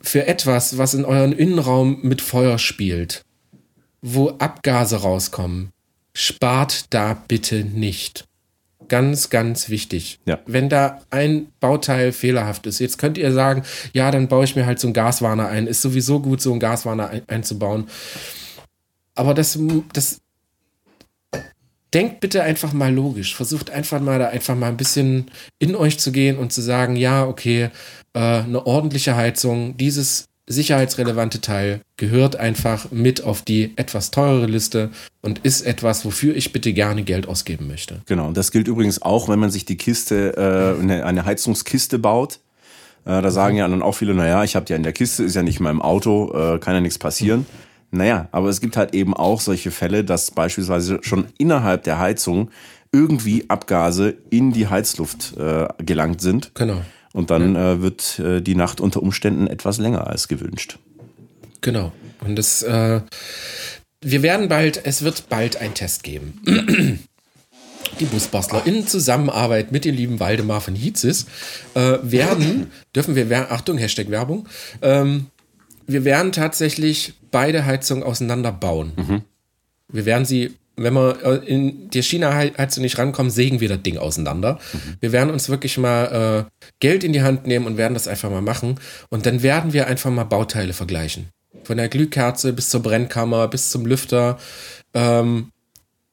[0.00, 3.24] für etwas, was in euren Innenraum mit Feuer spielt,
[4.06, 5.72] wo Abgase rauskommen,
[6.12, 8.26] spart da bitte nicht.
[8.88, 10.20] Ganz, ganz wichtig.
[10.26, 10.40] Ja.
[10.44, 13.62] Wenn da ein Bauteil fehlerhaft ist, jetzt könnt ihr sagen,
[13.94, 15.66] ja, dann baue ich mir halt so einen Gaswarner ein.
[15.66, 17.88] Ist sowieso gut, so einen Gaswarner ein, einzubauen.
[19.14, 19.58] Aber das,
[19.94, 20.20] das
[21.94, 23.34] denkt bitte einfach mal logisch.
[23.34, 26.96] Versucht einfach mal da einfach mal ein bisschen in euch zu gehen und zu sagen,
[26.96, 27.70] ja, okay,
[28.12, 34.90] äh, eine ordentliche Heizung, dieses sicherheitsrelevante Teil gehört einfach mit auf die etwas teurere Liste
[35.22, 38.02] und ist etwas, wofür ich bitte gerne Geld ausgeben möchte.
[38.06, 41.98] Genau, und das gilt übrigens auch, wenn man sich die Kiste, äh, eine, eine Heizungskiste
[41.98, 42.40] baut.
[43.04, 45.34] Äh, da sagen ja dann auch viele, naja, ich habe ja in der Kiste, ist
[45.34, 47.46] ja nicht mal im Auto, äh, kann ja nichts passieren.
[47.90, 52.50] Naja, aber es gibt halt eben auch solche Fälle, dass beispielsweise schon innerhalb der Heizung
[52.92, 56.52] irgendwie Abgase in die Heizluft äh, gelangt sind.
[56.54, 56.82] Genau.
[57.14, 60.78] Und dann äh, wird äh, die Nacht unter Umständen etwas länger als gewünscht.
[61.60, 61.92] Genau.
[62.26, 63.00] Und das, äh,
[64.02, 66.42] wir werden bald, es wird bald einen Test geben.
[68.00, 71.26] die Busbastler in Zusammenarbeit mit dem lieben Waldemar von Hiezis
[71.74, 74.48] äh, werden, dürfen wir, Achtung, Hashtag Werbung,
[74.82, 75.26] ähm,
[75.86, 78.92] wir werden tatsächlich beide Heizungen auseinanderbauen.
[78.96, 79.22] Mhm.
[79.88, 83.98] Wir werden sie wenn wir äh, in die China-Heizung nicht rankommen, sägen wir das Ding
[83.98, 84.58] auseinander.
[84.72, 84.78] Mhm.
[85.00, 88.30] Wir werden uns wirklich mal äh, Geld in die Hand nehmen und werden das einfach
[88.30, 88.80] mal machen.
[89.08, 91.28] Und dann werden wir einfach mal Bauteile vergleichen.
[91.62, 94.38] Von der Glühkerze bis zur Brennkammer, bis zum Lüfter.
[94.92, 95.50] Ähm,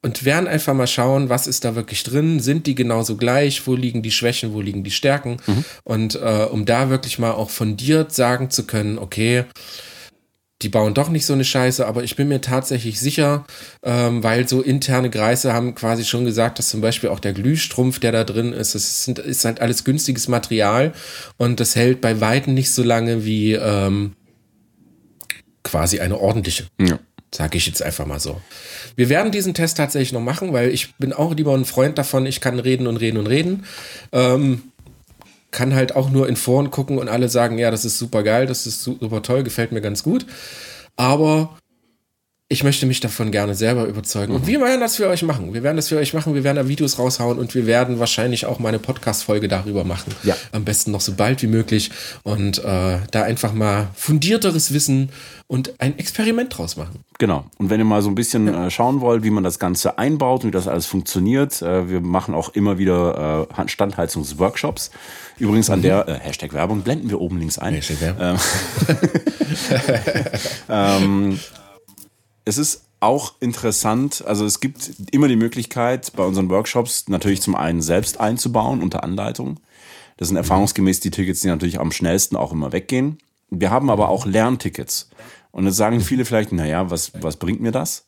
[0.04, 3.76] und werden einfach mal schauen, was ist da wirklich drin, sind die genauso gleich, wo
[3.76, 5.38] liegen die Schwächen, wo liegen die Stärken.
[5.46, 5.66] Mhm.
[5.84, 9.46] Und äh, um da wirklich mal auch fundiert sagen zu können, okay,
[10.62, 13.46] die bauen doch nicht so eine Scheiße, aber ich bin mir tatsächlich sicher,
[13.84, 18.00] ähm, weil so interne Kreise haben quasi schon gesagt, dass zum Beispiel auch der Glühstrumpf,
[18.00, 20.94] der da drin ist, das ist, ist halt alles günstiges Material
[21.38, 24.14] und das hält bei Weitem nicht so lange wie ähm,
[25.64, 26.66] quasi eine ordentliche.
[26.80, 27.00] Ja.
[27.34, 28.42] Sage ich jetzt einfach mal so.
[28.98, 32.26] Wir werden diesen Test tatsächlich noch machen, weil ich bin auch lieber ein Freund davon,
[32.26, 33.64] ich kann reden und reden und reden.
[34.12, 34.64] Ähm,
[35.52, 38.46] kann halt auch nur in Foren gucken und alle sagen, ja, das ist super geil,
[38.46, 40.26] das ist super toll, gefällt mir ganz gut.
[40.96, 41.58] Aber
[42.52, 44.36] ich möchte mich davon gerne selber überzeugen.
[44.36, 45.54] Und wir werden das für euch machen.
[45.54, 46.36] Wir werden das für euch machen.
[46.36, 50.14] Wir werden da Videos raushauen und wir werden wahrscheinlich auch mal eine Podcast-Folge darüber machen.
[50.24, 50.36] Ja.
[50.52, 51.92] Am besten noch so bald wie möglich.
[52.24, 55.12] Und äh, da einfach mal fundierteres Wissen
[55.48, 57.06] und ein Experiment draus machen.
[57.20, 57.46] Genau.
[57.58, 58.68] Und wenn ihr mal so ein bisschen ja.
[58.68, 62.02] äh, schauen wollt, wie man das Ganze einbaut und wie das alles funktioniert, äh, wir
[62.02, 64.92] machen auch immer wieder äh, Standheizungsworkshops.
[65.40, 65.84] Übrigens an mhm.
[65.84, 67.76] der äh, Hashtag Werbung blenden wir oben links ein.
[67.76, 68.40] Hashtag Werbung.
[68.90, 69.00] Ähm,
[71.40, 71.40] ähm,
[72.46, 77.56] es ist auch interessant, also es gibt immer die Möglichkeit, bei unseren Workshops natürlich zum
[77.56, 79.60] einen selbst einzubauen unter Anleitung.
[80.18, 83.18] Das sind erfahrungsgemäß die Tickets, die natürlich am schnellsten auch immer weggehen.
[83.50, 85.10] Wir haben aber auch Lerntickets.
[85.52, 88.06] Und jetzt sagen viele vielleicht, naja, was, was bringt mir das?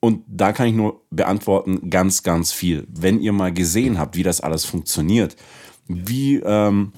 [0.00, 2.86] Und da kann ich nur beantworten, ganz, ganz viel.
[2.88, 5.36] Wenn ihr mal gesehen habt, wie das alles funktioniert,
[5.86, 6.92] wie ähm,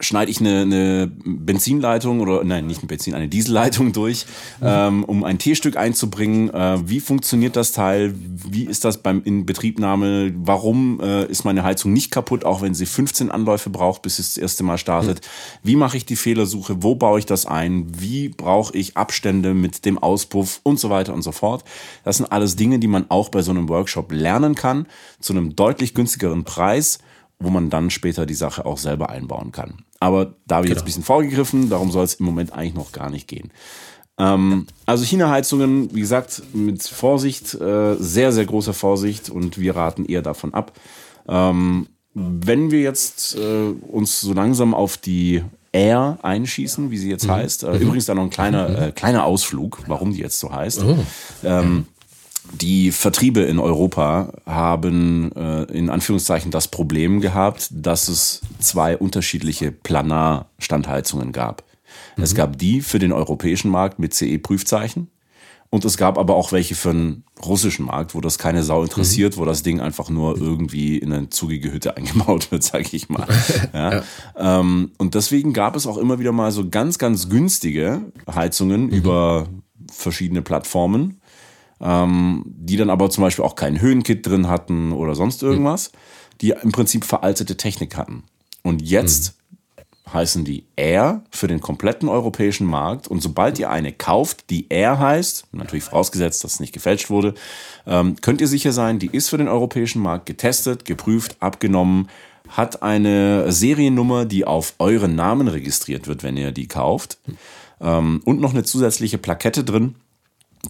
[0.00, 4.26] schneide ich eine, eine Benzinleitung oder nein, nicht eine Benzin, eine Dieselleitung durch,
[4.62, 6.50] ähm, um ein T-Stück einzubringen.
[6.50, 8.14] Äh, wie funktioniert das Teil?
[8.16, 10.32] Wie ist das beim Inbetriebnahme?
[10.36, 14.34] Warum äh, ist meine Heizung nicht kaputt, auch wenn sie 15 Anläufe braucht, bis es
[14.34, 15.20] das erste Mal startet?
[15.64, 16.82] Wie mache ich die Fehlersuche?
[16.82, 17.86] Wo baue ich das ein?
[18.00, 21.64] Wie brauche ich Abstände mit dem Auspuff und so weiter und so fort?
[22.04, 24.86] Das sind alles Dinge, die man auch bei so einem Workshop lernen kann,
[25.18, 27.00] zu einem deutlich günstigeren Preis
[27.40, 29.84] wo man dann später die Sache auch selber einbauen kann.
[30.00, 30.76] Aber da habe ich genau.
[30.76, 33.50] jetzt ein bisschen vorgegriffen, darum soll es im Moment eigentlich noch gar nicht gehen.
[34.18, 40.04] Ähm, also China-Heizungen, wie gesagt, mit Vorsicht, äh, sehr, sehr großer Vorsicht und wir raten
[40.04, 40.72] eher davon ab.
[41.28, 47.26] Ähm, wenn wir jetzt äh, uns so langsam auf die Air einschießen, wie sie jetzt
[47.26, 47.32] mhm.
[47.32, 47.80] heißt, äh, mhm.
[47.80, 48.76] übrigens da noch ein kleiner, mhm.
[48.76, 50.82] äh, kleiner Ausflug, warum die jetzt so heißt.
[50.82, 50.98] Oh.
[51.44, 51.86] Ähm,
[52.52, 59.72] die Vertriebe in Europa haben äh, in Anführungszeichen das Problem gehabt, dass es zwei unterschiedliche
[59.72, 61.64] Planar-Standheizungen gab.
[62.16, 62.22] Mhm.
[62.22, 65.08] Es gab die für den europäischen Markt mit CE-Prüfzeichen
[65.70, 69.36] und es gab aber auch welche für den russischen Markt, wo das keine Sau interessiert,
[69.36, 69.40] mhm.
[69.40, 73.26] wo das Ding einfach nur irgendwie in eine zugige Hütte eingebaut wird, sage ich mal.
[73.74, 73.92] Ja.
[73.92, 74.02] ja.
[74.36, 78.00] Ähm, und deswegen gab es auch immer wieder mal so ganz, ganz günstige
[78.32, 78.90] Heizungen mhm.
[78.90, 79.48] über
[79.90, 81.20] verschiedene Plattformen
[81.80, 85.92] ähm, die dann aber zum Beispiel auch kein Höhenkit drin hatten oder sonst irgendwas,
[86.40, 88.24] die im Prinzip veraltete Technik hatten.
[88.62, 89.34] Und jetzt
[89.76, 90.12] mhm.
[90.12, 93.08] heißen die Air für den kompletten europäischen Markt.
[93.08, 97.34] Und sobald ihr eine kauft, die Air heißt, natürlich vorausgesetzt, dass es nicht gefälscht wurde,
[97.86, 102.08] ähm, könnt ihr sicher sein, die ist für den europäischen Markt getestet, geprüft, abgenommen,
[102.48, 107.18] hat eine Seriennummer, die auf euren Namen registriert wird, wenn ihr die kauft.
[107.80, 109.94] Ähm, und noch eine zusätzliche Plakette drin,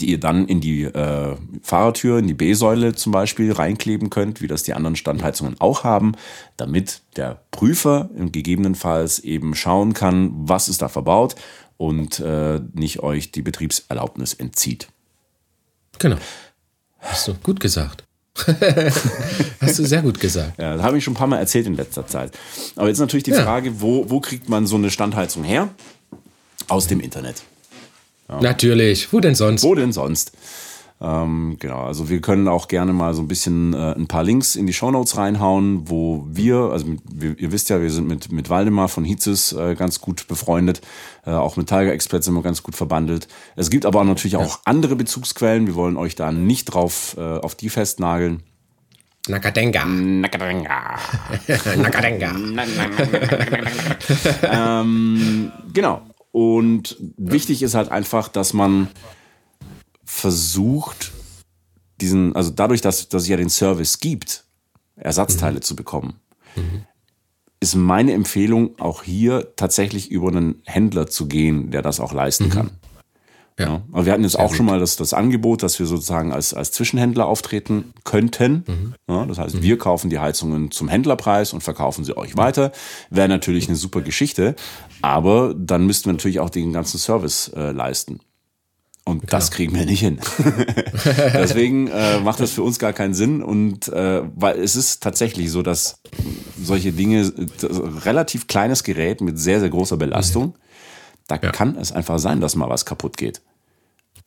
[0.01, 4.47] die ihr dann in die äh, Fahrertür, in die B-Säule zum Beispiel reinkleben könnt, wie
[4.47, 6.13] das die anderen Standheizungen auch haben,
[6.57, 11.37] damit der Prüfer gegebenenfalls eben schauen kann, was ist da verbaut
[11.77, 14.89] und äh, nicht euch die Betriebserlaubnis entzieht.
[15.99, 16.17] Genau.
[17.01, 18.05] Hast du gut gesagt.
[19.61, 20.59] Hast du sehr gut gesagt.
[20.59, 22.37] Ja, das habe ich schon ein paar Mal erzählt in letzter Zeit.
[22.77, 23.43] Aber jetzt natürlich die ja.
[23.43, 25.71] Frage, wo, wo kriegt man so eine Standheizung her?
[26.69, 27.43] Aus dem Internet.
[28.29, 28.41] Ja.
[28.41, 29.13] Natürlich.
[29.13, 29.63] Wo denn sonst?
[29.63, 30.33] Wo denn sonst?
[31.01, 34.57] Ähm, genau, also wir können auch gerne mal so ein bisschen äh, ein paar Links
[34.57, 38.33] in die Shownotes reinhauen, wo wir, also mit, wir, ihr wisst ja, wir sind mit,
[38.33, 40.81] mit Waldemar von Hizis äh, ganz gut befreundet,
[41.25, 43.29] äh, auch mit Tiger Expert sind wir ganz gut verbandelt.
[43.55, 44.61] Es gibt aber natürlich auch ja.
[44.65, 48.43] andere Bezugsquellen, wir wollen euch da nicht drauf äh, auf die festnageln.
[49.29, 49.85] Nakadenga.
[49.85, 50.99] Nakadenga.
[51.77, 52.33] Nakadenga.
[54.43, 56.03] ähm, genau.
[56.39, 58.87] Und wichtig ist halt einfach, dass man
[60.05, 61.11] versucht,
[62.01, 64.45] diesen, also dadurch, dass, dass es ja den Service gibt,
[64.95, 65.63] Ersatzteile mhm.
[65.63, 66.21] zu bekommen,
[66.55, 66.85] mhm.
[67.59, 72.45] ist meine Empfehlung auch hier tatsächlich über einen Händler zu gehen, der das auch leisten
[72.45, 72.51] mhm.
[72.51, 72.71] kann.
[73.59, 73.83] Ja.
[73.93, 74.57] Aber wir hatten jetzt Sehr auch gut.
[74.57, 78.65] schon mal das, das Angebot, dass wir sozusagen als, als Zwischenhändler auftreten könnten.
[78.67, 78.95] Mhm.
[79.09, 79.63] Ja, das heißt, mhm.
[79.63, 82.71] wir kaufen die Heizungen zum Händlerpreis und verkaufen sie euch weiter.
[83.11, 84.55] Wäre natürlich eine super Geschichte.
[85.03, 88.21] Aber dann müssten wir natürlich auch den ganzen Service äh, leisten.
[89.05, 89.31] Und genau.
[89.31, 90.21] das kriegen wir nicht hin.
[91.33, 93.43] Deswegen äh, macht das für uns gar keinen Sinn.
[93.43, 96.01] Und äh, weil es ist tatsächlich so, dass
[96.63, 97.33] solche Dinge,
[98.05, 100.57] relativ kleines Gerät mit sehr, sehr großer Belastung,
[101.27, 101.53] da ja.
[101.53, 103.41] kann es einfach sein, dass mal was kaputt geht.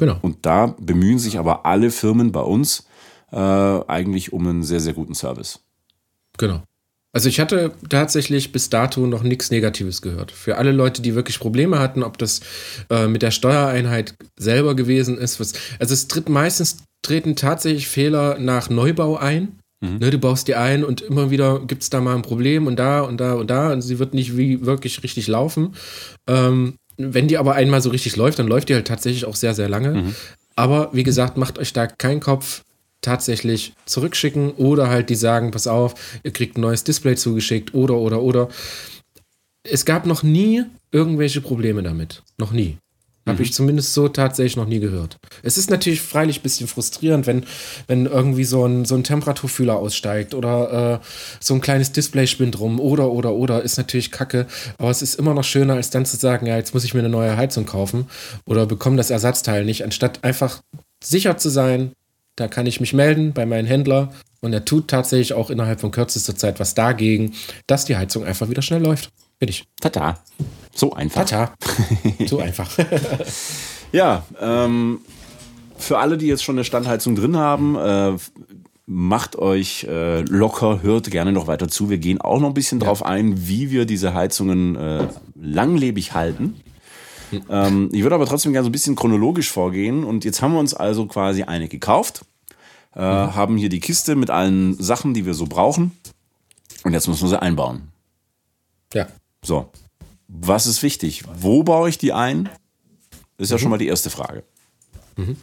[0.02, 0.18] Genau.
[0.24, 2.88] Und da bemühen sich aber alle Firmen bei uns
[3.32, 5.60] äh, eigentlich um einen sehr, sehr guten Service.
[6.40, 6.64] Genau.
[7.14, 10.32] Also ich hatte tatsächlich bis dato noch nichts Negatives gehört.
[10.32, 12.40] Für alle Leute, die wirklich Probleme hatten, ob das
[12.90, 15.40] äh, mit der Steuereinheit selber gewesen ist.
[15.40, 19.60] Was, also es tritt meistens treten tatsächlich Fehler nach Neubau ein.
[19.82, 20.00] Mhm.
[20.00, 22.78] Ne, du baust die ein und immer wieder gibt es da mal ein Problem und
[22.78, 25.76] da und da und da und sie wird nicht wie wirklich richtig laufen.
[26.28, 26.78] Ähm,
[27.14, 29.70] wenn die aber einmal so richtig läuft, dann läuft die halt tatsächlich auch sehr, sehr
[29.70, 29.94] lange.
[29.94, 30.16] Mhm.
[30.56, 32.64] Aber wie gesagt, macht euch da keinen Kopf
[33.02, 37.96] tatsächlich zurückschicken oder halt die sagen, pass auf, ihr kriegt ein neues Display zugeschickt oder
[37.96, 38.50] oder oder.
[39.64, 42.24] Es gab noch nie irgendwelche Probleme damit.
[42.38, 42.78] Noch nie.
[43.32, 43.46] Habe mhm.
[43.46, 45.18] ich zumindest so tatsächlich noch nie gehört.
[45.44, 47.46] Es ist natürlich freilich ein bisschen frustrierend, wenn,
[47.88, 51.06] wenn irgendwie so ein, so ein Temperaturfühler aussteigt oder äh,
[51.40, 54.48] so ein kleines Display spinnt rum oder, oder, oder, ist natürlich kacke.
[54.78, 57.00] Aber es ist immer noch schöner, als dann zu sagen, ja, jetzt muss ich mir
[57.00, 58.08] eine neue Heizung kaufen
[58.46, 60.62] oder bekomme das Ersatzteil nicht, anstatt einfach
[61.04, 61.94] sicher zu sein,
[62.36, 65.92] da kann ich mich melden bei meinem Händler und er tut tatsächlich auch innerhalb von
[65.92, 67.34] kürzester Zeit was dagegen,
[67.68, 69.12] dass die Heizung einfach wieder schnell läuft.
[69.42, 69.66] Bin ich.
[69.82, 70.20] Tata.
[70.72, 71.26] So einfach.
[71.26, 71.56] Tata.
[72.28, 72.70] So einfach.
[73.92, 75.00] ja, ähm,
[75.80, 78.18] für alle, die jetzt schon eine Standheizung drin haben, äh,
[78.86, 81.90] macht euch äh, locker, hört gerne noch weiter zu.
[81.90, 82.86] Wir gehen auch noch ein bisschen ja.
[82.86, 86.62] drauf ein, wie wir diese Heizungen äh, langlebig halten.
[87.32, 87.42] Hm.
[87.50, 90.04] Ähm, ich würde aber trotzdem gerne so ein bisschen chronologisch vorgehen.
[90.04, 92.26] Und jetzt haben wir uns also quasi eine gekauft,
[92.96, 93.36] äh, mhm.
[93.36, 95.94] haben hier die Kiste mit allen Sachen, die wir so brauchen.
[96.84, 97.88] Und jetzt müssen wir sie einbauen.
[98.94, 99.08] Ja.
[99.44, 99.72] So.
[100.28, 101.24] Was ist wichtig?
[101.36, 102.50] Wo baue ich die ein?
[103.38, 103.56] Das ist mhm.
[103.56, 104.44] ja schon mal die erste Frage.
[105.18, 105.36] Mhm.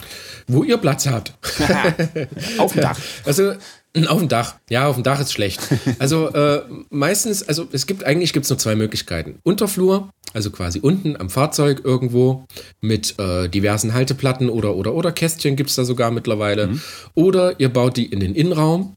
[0.46, 1.34] Wo ihr Platz habt.
[2.58, 2.98] auf dem Dach.
[3.24, 3.54] Also
[4.06, 4.56] auf dem Dach.
[4.70, 5.60] Ja, auf dem Dach ist schlecht.
[5.98, 9.40] Also äh, meistens, also es gibt eigentlich gibt's nur zwei Möglichkeiten.
[9.42, 12.46] Unterflur, also quasi unten am Fahrzeug irgendwo
[12.80, 16.68] mit äh, diversen Halteplatten oder oder oder Kästchen gibt es da sogar mittlerweile.
[16.68, 16.82] Mhm.
[17.14, 18.94] Oder ihr baut die in den Innenraum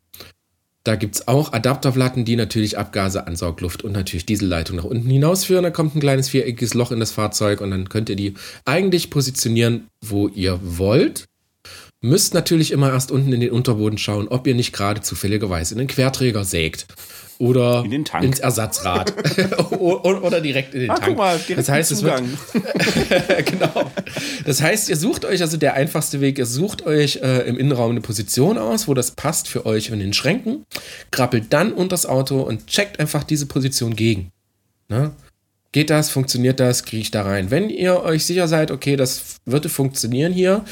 [0.83, 5.63] da gibt es auch Adapterplatten, die natürlich Abgase, Ansaugluft und natürlich Dieselleitung nach unten hinausführen.
[5.63, 8.33] Da kommt ein kleines viereckiges Loch in das Fahrzeug und dann könnt ihr die
[8.65, 11.25] eigentlich positionieren, wo ihr wollt.
[12.03, 15.77] Müsst natürlich immer erst unten in den Unterboden schauen, ob ihr nicht gerade zufälligerweise in
[15.77, 16.87] den Querträger sägt
[17.37, 19.13] oder in ins Ersatzrad
[19.79, 21.09] oder direkt in den Ach, Tank.
[21.09, 22.23] Guck mal, das heißt, es wird
[23.45, 23.91] genau.
[24.45, 26.39] Das heißt, ihr sucht euch also der einfachste Weg.
[26.39, 29.99] Ihr sucht euch äh, im Innenraum eine Position aus, wo das passt für euch in
[29.99, 30.65] den Schränken,
[31.11, 34.31] krabbelt dann unter das Auto und checkt einfach diese Position gegen.
[34.89, 35.11] Ne?
[35.71, 36.09] Geht das?
[36.09, 36.83] Funktioniert das?
[36.83, 37.49] Kriege ich da rein?
[37.49, 40.65] Wenn ihr euch sicher seid, okay, das würde funktionieren hier,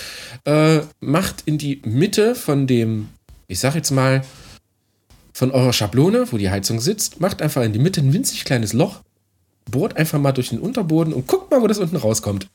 [0.45, 3.07] äh, macht in die Mitte von dem,
[3.47, 4.23] ich sag jetzt mal,
[5.31, 8.73] von eurer Schablone, wo die Heizung sitzt, macht einfach in die Mitte ein winzig kleines
[8.73, 8.99] Loch,
[9.71, 12.49] bohrt einfach mal durch den Unterboden und guckt mal, wo das unten rauskommt.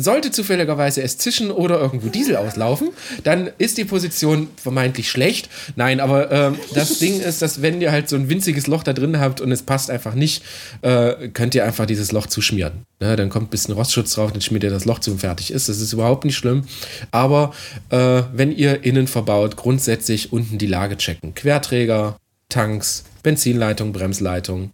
[0.00, 2.90] Sollte zufälligerweise es zischen oder irgendwo Diesel auslaufen,
[3.24, 5.50] dann ist die Position vermeintlich schlecht.
[5.74, 8.92] Nein, aber äh, das Ding ist, dass wenn ihr halt so ein winziges Loch da
[8.92, 10.44] drin habt und es passt einfach nicht,
[10.82, 12.86] äh, könnt ihr einfach dieses Loch zuschmieren.
[13.00, 15.52] Ne, dann kommt ein bisschen Rostschutz drauf, dann schmiert ihr das Loch zu und fertig
[15.52, 15.68] ist.
[15.68, 16.64] Das ist überhaupt nicht schlimm.
[17.10, 17.52] Aber
[17.90, 21.34] äh, wenn ihr innen verbaut, grundsätzlich unten die Lage checken.
[21.34, 22.16] Querträger,
[22.48, 24.72] Tanks, Benzinleitung, Bremsleitung,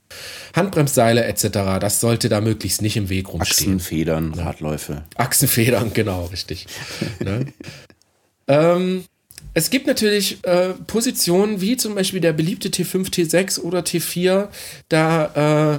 [0.54, 1.48] Handbremsseile etc.
[1.80, 3.76] Das sollte da möglichst nicht im Weg rumstehen.
[3.76, 4.44] Achsenfedern, ja.
[4.44, 5.04] Radläufe.
[5.16, 6.66] Achsenfedern, genau, richtig.
[7.20, 7.46] ne?
[8.48, 9.04] ähm,
[9.54, 14.48] es gibt natürlich äh, Positionen wie zum Beispiel der beliebte T5, T6 oder T4,
[14.88, 15.78] da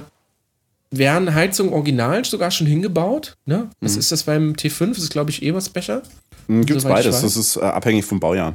[0.98, 3.36] werden Heizungen original sogar schon hingebaut.
[3.44, 3.68] Ne?
[3.80, 3.98] Was mhm.
[4.00, 4.88] ist das beim T5?
[4.88, 6.02] Das ist, glaube ich, Ebersbecher.
[6.48, 7.20] Mhm, gibt es beides.
[7.20, 8.54] Das ist äh, abhängig vom Baujahr.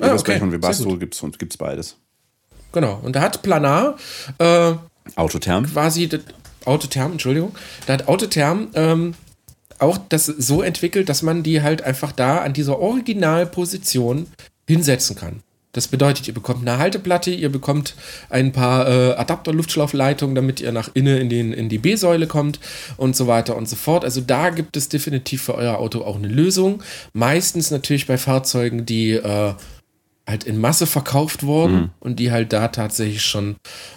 [0.00, 0.44] Ah, Ebersbecher okay.
[0.44, 1.14] und Webasto gibt
[1.52, 1.96] es beides.
[2.74, 2.98] Genau.
[3.02, 3.96] Und da hat Planar
[4.38, 4.72] äh,
[5.14, 6.10] Autotherm quasi
[6.64, 7.54] Autotherm, Entschuldigung,
[7.86, 9.14] da hat Autotherm ähm,
[9.78, 14.26] auch das so entwickelt, dass man die halt einfach da an dieser Originalposition
[14.66, 15.42] hinsetzen kann.
[15.72, 17.94] Das bedeutet, ihr bekommt eine Halteplatte, ihr bekommt
[18.30, 22.60] ein paar äh, Adapter-Luftschlaufleitungen, damit ihr nach innen in, den, in die B-Säule kommt
[22.96, 24.04] und so weiter und so fort.
[24.04, 26.82] Also da gibt es definitiv für euer Auto auch eine Lösung.
[27.12, 29.54] Meistens natürlich bei Fahrzeugen, die äh,
[30.26, 31.90] halt in Masse verkauft wurden mhm.
[32.00, 33.56] und die halt da tatsächlich schon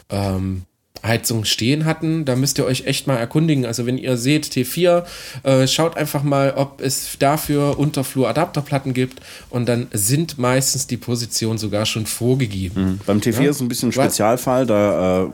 [0.10, 0.64] ähm,
[1.04, 2.26] Heizung stehen hatten.
[2.26, 3.66] Da müsst ihr euch echt mal erkundigen.
[3.66, 5.04] Also wenn ihr seht T4,
[5.44, 11.58] äh, schaut einfach mal, ob es dafür Unterflur-Adapterplatten gibt und dann sind meistens die Positionen
[11.58, 12.84] sogar schon vorgegeben.
[12.84, 13.00] Mhm.
[13.06, 13.50] Beim T4 ja?
[13.50, 15.30] ist ein bisschen ein Spezialfall, da äh,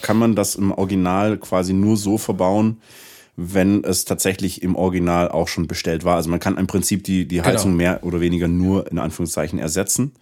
[0.00, 2.80] kann man das im Original quasi nur so verbauen,
[3.36, 6.16] wenn es tatsächlich im Original auch schon bestellt war.
[6.16, 7.48] Also man kann im Prinzip die, die genau.
[7.48, 7.76] Heizung genau.
[7.76, 10.12] mehr oder weniger nur in Anführungszeichen ersetzen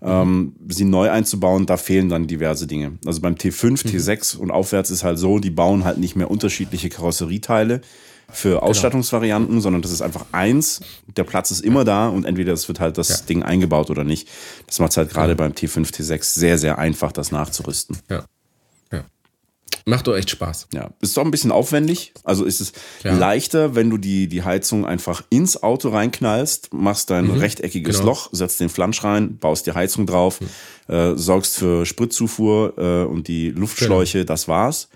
[0.00, 2.98] ähm, sie neu einzubauen, da fehlen dann diverse Dinge.
[3.04, 3.76] Also beim T5, mhm.
[3.76, 7.80] T6 und aufwärts ist halt so, die bauen halt nicht mehr unterschiedliche Karosserieteile
[8.30, 8.62] für genau.
[8.62, 9.60] Ausstattungsvarianten, genau.
[9.60, 10.80] sondern das ist einfach eins,
[11.16, 13.16] der Platz ist immer da und entweder es wird halt das ja.
[13.28, 14.28] Ding eingebaut oder nicht.
[14.66, 15.34] Das macht es halt gerade ja.
[15.34, 17.98] beim T5, T6 sehr, sehr einfach, das nachzurüsten.
[18.08, 18.24] Ja.
[19.84, 20.68] Macht doch echt Spaß.
[20.74, 22.12] Ja, ist doch ein bisschen aufwendig.
[22.22, 22.72] Also ist es
[23.04, 23.16] ja.
[23.16, 28.10] leichter, wenn du die, die Heizung einfach ins Auto reinknallst, machst dein mhm, rechteckиges genau.
[28.10, 30.94] Loch, setzt den Flansch rein, baust die Heizung drauf, mhm.
[30.94, 34.26] äh, sorgst für Spritzufuhr äh, und die Luftschläuche, genau.
[34.26, 34.88] das war's.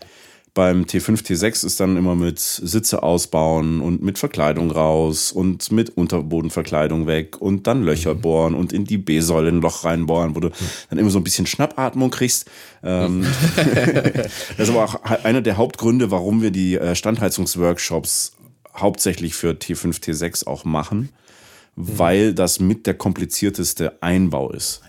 [0.55, 5.89] Beim T5, T6 ist dann immer mit Sitze ausbauen und mit Verkleidung raus und mit
[5.89, 8.21] Unterbodenverkleidung weg und dann Löcher mhm.
[8.21, 10.53] bohren und in die B-Säule ein Loch reinbohren, wo du mhm.
[10.91, 12.51] dann immer so ein bisschen Schnappatmung kriegst.
[12.83, 13.25] Ähm,
[13.57, 18.33] das ist aber auch einer der Hauptgründe, warum wir die äh, Standheizungsworkshops
[18.77, 21.09] hauptsächlich für T5, T6 auch machen,
[21.77, 21.99] mhm.
[21.99, 24.83] weil das mit der komplizierteste Einbau ist.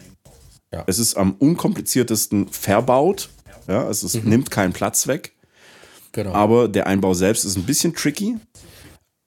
[0.74, 0.84] Ja.
[0.88, 3.30] Es ist am unkompliziertesten verbaut.
[3.68, 4.30] Ja, es ist, mhm.
[4.30, 5.33] nimmt keinen Platz weg.
[6.14, 6.34] Genau.
[6.34, 8.38] Aber der Einbau selbst ist ein bisschen tricky.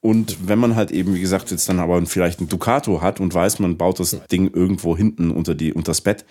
[0.00, 3.34] Und wenn man halt eben, wie gesagt, jetzt dann aber vielleicht ein Ducato hat und
[3.34, 6.24] weiß, man baut das Ding irgendwo hinten unter die, unter das Bett,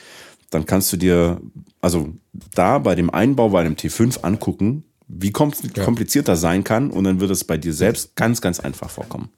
[0.49, 1.41] dann kannst du dir,
[1.81, 2.13] also
[2.53, 7.19] da bei dem Einbau bei einem T5 angucken, wie kompliziert das sein kann und dann
[7.19, 9.29] wird es bei dir selbst ganz, ganz einfach vorkommen.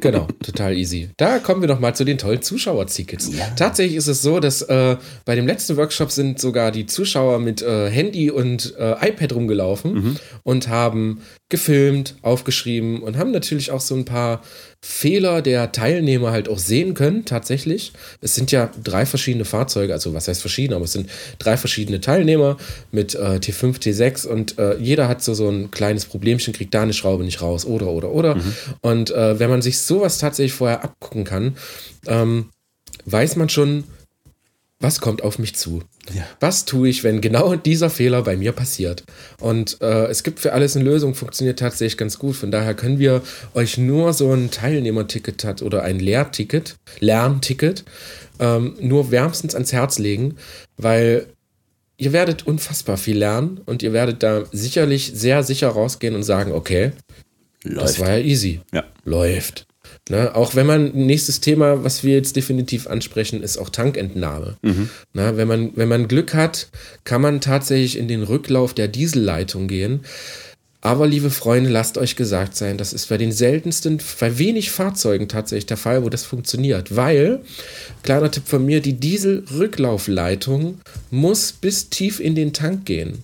[0.00, 1.10] Genau, total easy.
[1.16, 3.36] Da kommen wir doch mal zu den tollen Zuschauertickets.
[3.36, 3.46] Ja.
[3.56, 7.62] Tatsächlich ist es so, dass äh, bei dem letzten Workshop sind sogar die Zuschauer mit
[7.62, 10.16] äh, Handy und äh, iPad rumgelaufen mhm.
[10.42, 14.42] und haben gefilmt, aufgeschrieben und haben natürlich auch so ein paar
[14.84, 17.92] Fehler der Teilnehmer halt auch sehen können, tatsächlich.
[18.20, 21.08] Es sind ja drei verschiedene Fahrzeuge, also was heißt verschiedene, aber es sind
[21.38, 22.56] drei verschiedene Teilnehmer
[22.90, 26.82] mit äh, T5, T6 und äh, jeder hat so, so ein kleines Problemchen, kriegt da
[26.82, 28.34] eine Schraube nicht raus oder, oder, oder.
[28.34, 28.54] Mhm.
[28.80, 31.56] Und äh, wenn man sich sowas tatsächlich vorher abgucken kann,
[32.08, 32.50] ähm,
[33.04, 33.84] weiß man schon,
[34.82, 35.82] was kommt auf mich zu?
[36.12, 36.26] Ja.
[36.40, 39.04] Was tue ich, wenn genau dieser Fehler bei mir passiert?
[39.40, 42.36] Und äh, es gibt für alles eine Lösung, funktioniert tatsächlich ganz gut.
[42.36, 43.22] Von daher können wir
[43.54, 47.84] euch nur so ein Teilnehmerticket hat oder ein Lehrticket, Lernticket,
[48.40, 50.36] ähm, nur wärmstens ans Herz legen,
[50.76, 51.26] weil
[51.96, 56.52] ihr werdet unfassbar viel lernen und ihr werdet da sicherlich sehr sicher rausgehen und sagen,
[56.52, 56.92] okay,
[57.62, 57.82] Läuft.
[57.82, 58.60] das war ja easy.
[58.72, 58.84] Ja.
[59.04, 59.66] Läuft.
[60.10, 60.34] Ne?
[60.34, 64.56] Auch wenn man, nächstes Thema, was wir jetzt definitiv ansprechen, ist auch Tankentnahme.
[64.62, 64.90] Mhm.
[65.14, 65.36] Ne?
[65.36, 66.68] Wenn, man, wenn man Glück hat,
[67.04, 70.00] kann man tatsächlich in den Rücklauf der Dieselleitung gehen.
[70.84, 75.28] Aber liebe Freunde, lasst euch gesagt sein, das ist bei den seltensten, bei wenig Fahrzeugen
[75.28, 76.96] tatsächlich der Fall, wo das funktioniert.
[76.96, 77.40] Weil,
[78.02, 80.80] kleiner Tipp von mir, die Dieselrücklaufleitung
[81.12, 83.22] muss bis tief in den Tank gehen.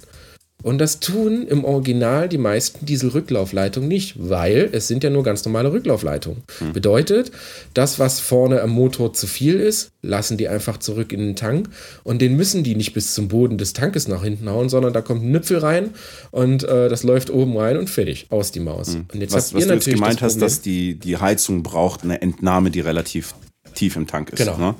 [0.64, 5.44] Und das tun im Original die meisten Dieselrücklaufleitungen nicht, weil es sind ja nur ganz
[5.44, 6.42] normale Rücklaufleitungen.
[6.58, 6.72] Hm.
[6.72, 7.30] Bedeutet,
[7.74, 11.68] das, was vorne am Motor zu viel ist, lassen die einfach zurück in den Tank
[12.02, 15.00] und den müssen die nicht bis zum Boden des Tankes nach hinten hauen, sondern da
[15.00, 15.90] kommt ein Nüpfel rein
[16.32, 18.94] und äh, das läuft oben rein und fertig, aus die Maus.
[18.94, 19.06] Hm.
[19.12, 22.20] Und jetzt was, was du jetzt gemeint das hast, dass die, die Heizung braucht eine
[22.20, 23.34] Entnahme, die relativ
[23.74, 24.38] tief im Tank ist.
[24.38, 24.58] Genau.
[24.58, 24.74] Ne?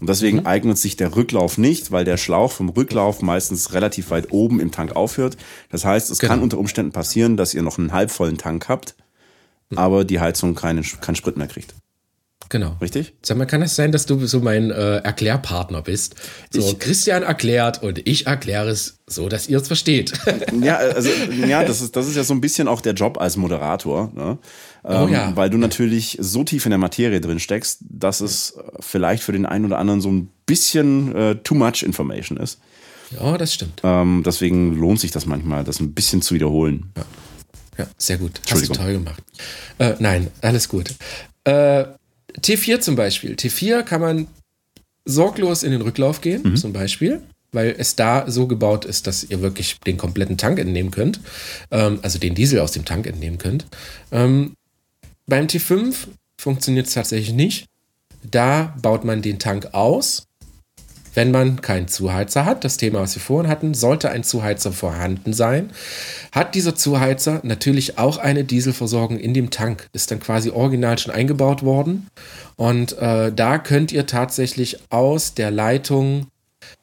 [0.00, 0.46] Und deswegen mhm.
[0.46, 4.72] eignet sich der Rücklauf nicht, weil der Schlauch vom Rücklauf meistens relativ weit oben im
[4.72, 5.36] Tank aufhört.
[5.70, 6.32] Das heißt, es genau.
[6.32, 8.94] kann unter Umständen passieren, dass ihr noch einen halbvollen Tank habt,
[9.68, 9.78] mhm.
[9.78, 11.74] aber die Heizung keinen, keinen Sprit mehr kriegt.
[12.50, 12.76] Genau.
[12.80, 13.14] Richtig?
[13.22, 16.16] Sag mal, kann es das sein, dass du so mein äh, Erklärpartner bist?
[16.50, 20.12] So, ich, Christian erklärt und ich erkläre es so, dass ihr es versteht.
[20.60, 21.10] ja, also,
[21.46, 24.10] ja, das ist, das ist ja so ein bisschen auch der Job als Moderator.
[24.14, 24.38] Ne?
[24.84, 25.34] Ähm, oh ja.
[25.36, 29.46] Weil du natürlich so tief in der Materie drin steckst, dass es vielleicht für den
[29.46, 32.58] einen oder anderen so ein bisschen äh, too much information ist.
[33.18, 33.80] Ja, das stimmt.
[33.82, 36.92] Ähm, deswegen lohnt sich das manchmal, das ein bisschen zu wiederholen.
[36.96, 37.04] Ja,
[37.78, 38.40] ja sehr gut.
[38.48, 39.22] Hast du toll gemacht.
[39.78, 40.94] Äh, nein, alles gut.
[41.44, 41.84] Äh,
[42.40, 43.34] T4 zum Beispiel.
[43.34, 44.28] T4 kann man
[45.04, 46.56] sorglos in den Rücklauf gehen, mhm.
[46.56, 47.22] zum Beispiel,
[47.52, 51.20] weil es da so gebaut ist, dass ihr wirklich den kompletten Tank entnehmen könnt,
[51.70, 53.66] ähm, also den Diesel aus dem Tank entnehmen könnt.
[54.12, 54.54] Ähm,
[55.26, 55.94] beim T5
[56.40, 57.66] funktioniert es tatsächlich nicht.
[58.22, 60.26] Da baut man den Tank aus
[61.14, 65.32] wenn man keinen Zuheizer hat, das Thema, was wir vorhin hatten, sollte ein Zuheizer vorhanden
[65.32, 65.70] sein,
[66.32, 69.88] hat dieser Zuheizer natürlich auch eine Dieselversorgung in dem Tank.
[69.92, 72.06] Ist dann quasi original schon eingebaut worden.
[72.56, 76.26] Und äh, da könnt ihr tatsächlich aus der Leitung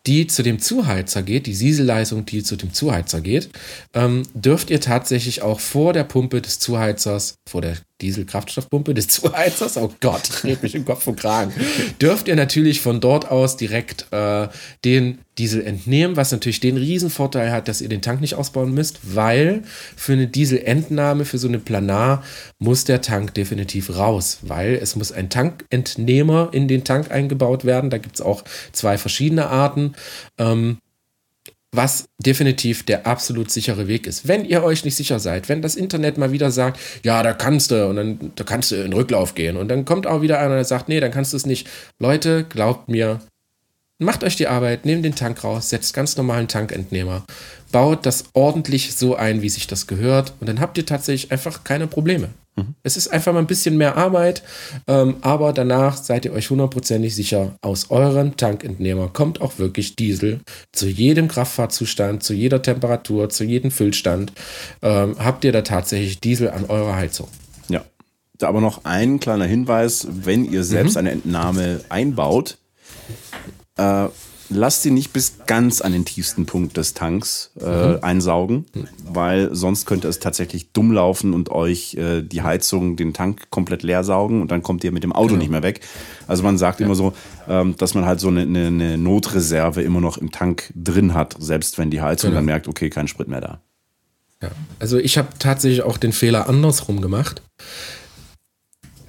[0.05, 3.49] die zu dem Zuheizer geht, die Dieselleistung, die zu dem Zuheizer geht,
[3.93, 9.77] ähm, dürft ihr tatsächlich auch vor der Pumpe des Zuheizers, vor der Dieselkraftstoffpumpe des Zuheizers,
[9.77, 11.53] oh Gott, rede mich im Kopf und Kragen,
[12.01, 14.47] dürft ihr natürlich von dort aus direkt äh,
[14.85, 18.99] den Diesel entnehmen, was natürlich den Riesenvorteil hat, dass ihr den Tank nicht ausbauen müsst,
[19.15, 19.63] weil
[19.95, 22.23] für eine Dieselentnahme, für so eine Planar,
[22.59, 27.89] muss der Tank definitiv raus, weil es muss ein Tankentnehmer in den Tank eingebaut werden.
[27.89, 29.93] Da gibt es auch zwei verschiedene Arten.
[30.39, 30.79] Ähm,
[31.77, 34.27] was definitiv der absolut sichere Weg ist.
[34.27, 37.71] Wenn ihr euch nicht sicher seid, wenn das Internet mal wieder sagt, ja, da kannst
[37.71, 40.55] du und dann da kannst du in Rücklauf gehen und dann kommt auch wieder einer,
[40.55, 41.67] der sagt, nee, dann kannst du es nicht.
[41.99, 43.19] Leute, glaubt mir,
[43.99, 47.23] macht euch die Arbeit, nehmt den Tank raus, setzt ganz normalen Tankentnehmer,
[47.71, 51.63] baut das ordentlich so ein, wie sich das gehört und dann habt ihr tatsächlich einfach
[51.63, 52.29] keine Probleme.
[52.57, 52.75] Mhm.
[52.83, 54.43] Es ist einfach mal ein bisschen mehr Arbeit,
[54.87, 60.41] ähm, aber danach seid ihr euch hundertprozentig sicher, aus eurem Tankentnehmer kommt auch wirklich Diesel
[60.73, 64.33] zu jedem Kraftfahrtzustand, zu jeder Temperatur, zu jedem Füllstand.
[64.81, 67.27] Ähm, habt ihr da tatsächlich Diesel an eurer Heizung.
[67.69, 67.83] Ja.
[68.37, 70.99] Da aber noch ein kleiner Hinweis, wenn ihr selbst mhm.
[70.99, 72.57] eine Entnahme einbaut,
[73.77, 74.07] äh,
[74.49, 77.99] lasst sie nicht bis ganz an den tiefsten Punkt des Tanks äh, mhm.
[78.01, 78.65] einsaugen,
[79.05, 83.83] weil sonst könnte es tatsächlich dumm laufen und euch äh, die Heizung, den Tank komplett
[83.83, 85.39] leer saugen und dann kommt ihr mit dem Auto genau.
[85.39, 85.81] nicht mehr weg.
[86.27, 86.85] Also man sagt ja.
[86.85, 87.13] immer so,
[87.47, 91.77] ähm, dass man halt so eine, eine, Notreserve immer noch im Tank drin hat, selbst
[91.77, 92.39] wenn die Heizung genau.
[92.39, 93.61] dann merkt, okay, kein Sprit mehr da.
[94.41, 94.49] Ja,
[94.79, 97.41] also ich habe tatsächlich auch den Fehler andersrum gemacht.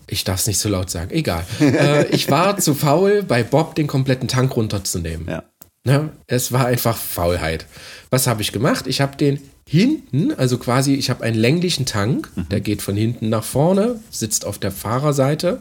[0.09, 1.11] Ich darf es nicht so laut sagen.
[1.11, 1.44] Egal.
[1.61, 5.28] äh, ich war zu faul, bei Bob den kompletten Tank runterzunehmen.
[5.28, 5.44] Ja.
[5.84, 6.11] Ne?
[6.26, 7.66] Es war einfach Faulheit.
[8.11, 8.86] Was habe ich gemacht?
[8.86, 12.48] Ich habe den hinten, also quasi, ich habe einen länglichen Tank, mhm.
[12.48, 15.61] der geht von hinten nach vorne, sitzt auf der Fahrerseite,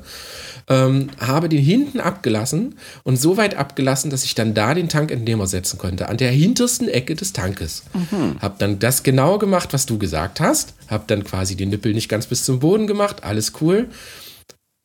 [0.70, 5.46] ähm, habe den hinten abgelassen und so weit abgelassen, dass ich dann da den Tankentnehmer
[5.46, 7.84] setzen konnte, an der hintersten Ecke des Tankes.
[7.94, 8.40] Mhm.
[8.40, 12.08] Habe dann das genau gemacht, was du gesagt hast, habe dann quasi den Nippel nicht
[12.08, 13.90] ganz bis zum Boden gemacht, alles cool.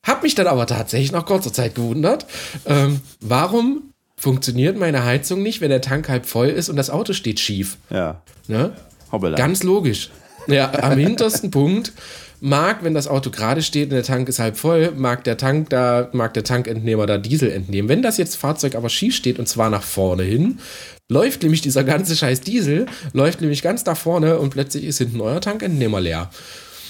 [0.04, 2.26] Hab mich dann aber tatsächlich nach kurzer Zeit gewundert,
[2.66, 7.12] ähm, warum funktioniert meine Heizung nicht, wenn der Tank halb voll ist und das Auto
[7.12, 7.76] steht schief.
[7.90, 8.22] Ja.
[8.48, 8.72] Ne?
[9.36, 10.10] Ganz logisch.
[10.46, 11.92] Ja, am hintersten Punkt
[12.40, 15.70] mag, wenn das Auto gerade steht und der Tank ist halb voll, mag der Tank
[15.70, 17.88] da, mag der Tankentnehmer da Diesel entnehmen.
[17.88, 20.58] Wenn das jetzt Fahrzeug aber schief steht und zwar nach vorne hin,
[21.08, 25.20] läuft nämlich dieser ganze Scheiß Diesel, läuft nämlich ganz nach vorne und plötzlich ist hinten
[25.20, 26.30] euer Tankentnehmer leer.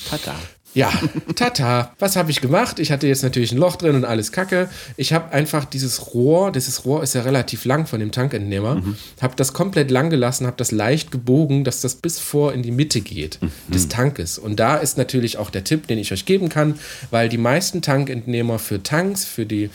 [0.08, 0.34] Tada.
[0.74, 0.90] Ja,
[1.36, 1.92] tata.
[1.98, 2.78] Was habe ich gemacht?
[2.78, 4.70] Ich hatte jetzt natürlich ein Loch drin und alles Kacke.
[4.96, 8.96] Ich habe einfach dieses Rohr, dieses Rohr ist ja relativ lang von dem Tankentnehmer, mhm.
[9.20, 12.70] habe das komplett lang gelassen, habe das leicht gebogen, dass das bis vor in die
[12.70, 13.72] Mitte geht mhm.
[13.72, 14.38] des Tankes.
[14.38, 16.78] Und da ist natürlich auch der Tipp, den ich euch geben kann,
[17.10, 19.68] weil die meisten Tankentnehmer für Tanks, für die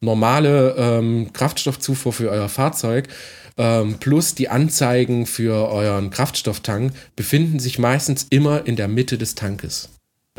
[0.00, 3.08] normale ähm, Kraftstoffzufuhr für euer Fahrzeug,
[3.56, 9.34] ähm, plus die Anzeigen für euren Kraftstofftank befinden sich meistens immer in der Mitte des
[9.34, 9.90] Tankes.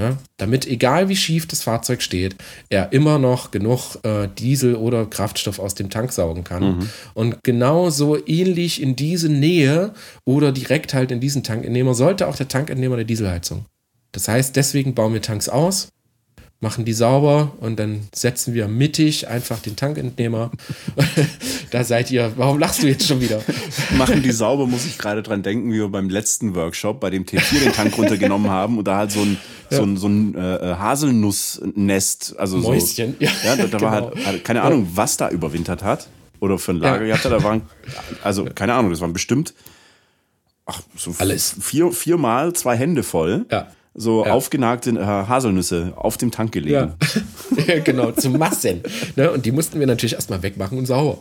[0.02, 0.18] Ne?
[0.38, 2.36] Damit, egal wie schief das Fahrzeug steht,
[2.70, 6.64] er immer noch genug äh, Diesel oder Kraftstoff aus dem Tank saugen kann.
[6.64, 6.90] Mhm.
[7.14, 9.94] Und genauso ähnlich in diese Nähe
[10.26, 13.66] oder direkt halt in diesen Tankentnehmer sollte auch der Tankentnehmer der Dieselheizung.
[14.12, 15.90] Das heißt, deswegen bauen wir Tanks aus,
[16.62, 20.52] machen die sauber und dann setzen wir mittig einfach den Tankentnehmer.
[21.72, 23.42] da seid ihr, warum lachst du jetzt schon wieder?
[23.98, 27.26] machen die sauber, muss ich gerade dran denken, wie wir beim letzten Workshop bei dem
[27.26, 29.38] T4 den Tank runtergenommen haben und da halt so ein,
[29.72, 29.78] ja.
[29.78, 33.16] so ein, so ein äh, äh Haselnussnest, also Mäuschen.
[33.20, 33.82] So, ja, ja da, da genau.
[33.82, 36.10] war halt, halt keine Ahnung, was da überwintert hat
[36.40, 37.08] oder für ein Lager ja.
[37.08, 37.32] gehabt hat.
[37.32, 37.64] Da waren,
[38.24, 39.56] also keine Ahnung, das waren bestimmt
[40.68, 41.56] ach, so Alles.
[41.60, 43.48] vier, viermal zwei Hände voll.
[43.50, 44.32] Ja so ja.
[44.32, 46.94] aufgenagte äh, Haselnüsse auf dem Tank gelegen.
[47.68, 48.82] Ja, genau, zu Massen.
[49.18, 49.30] ne?
[49.30, 51.18] Und die mussten wir natürlich erstmal wegmachen und sauber.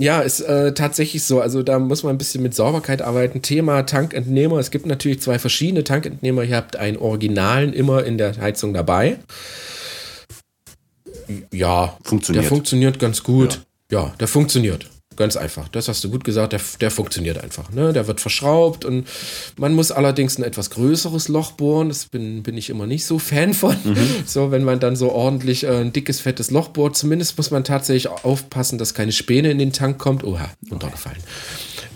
[0.00, 1.40] Ja, ist äh, tatsächlich so.
[1.40, 3.42] Also da muss man ein bisschen mit Sauberkeit arbeiten.
[3.42, 4.58] Thema Tankentnehmer.
[4.58, 6.42] Es gibt natürlich zwei verschiedene Tankentnehmer.
[6.42, 9.18] Ihr habt einen Originalen immer in der Heizung dabei.
[11.52, 12.44] Ja, funktioniert.
[12.44, 13.60] Der funktioniert ganz gut.
[13.90, 14.90] Ja, ja der funktioniert.
[15.16, 15.68] Ganz einfach.
[15.68, 16.52] Das hast du gut gesagt.
[16.52, 17.70] Der, der funktioniert einfach.
[17.70, 17.92] Ne?
[17.92, 19.06] Der wird verschraubt und
[19.56, 21.88] man muss allerdings ein etwas größeres Loch bohren.
[21.88, 23.76] Das bin, bin ich immer nicht so Fan von.
[23.84, 23.96] Mhm.
[24.26, 26.96] So, wenn man dann so ordentlich äh, ein dickes, fettes Loch bohrt.
[26.96, 30.24] Zumindest muss man tatsächlich aufpassen, dass keine Späne in den Tank kommt.
[30.24, 31.18] Oha, runtergefallen.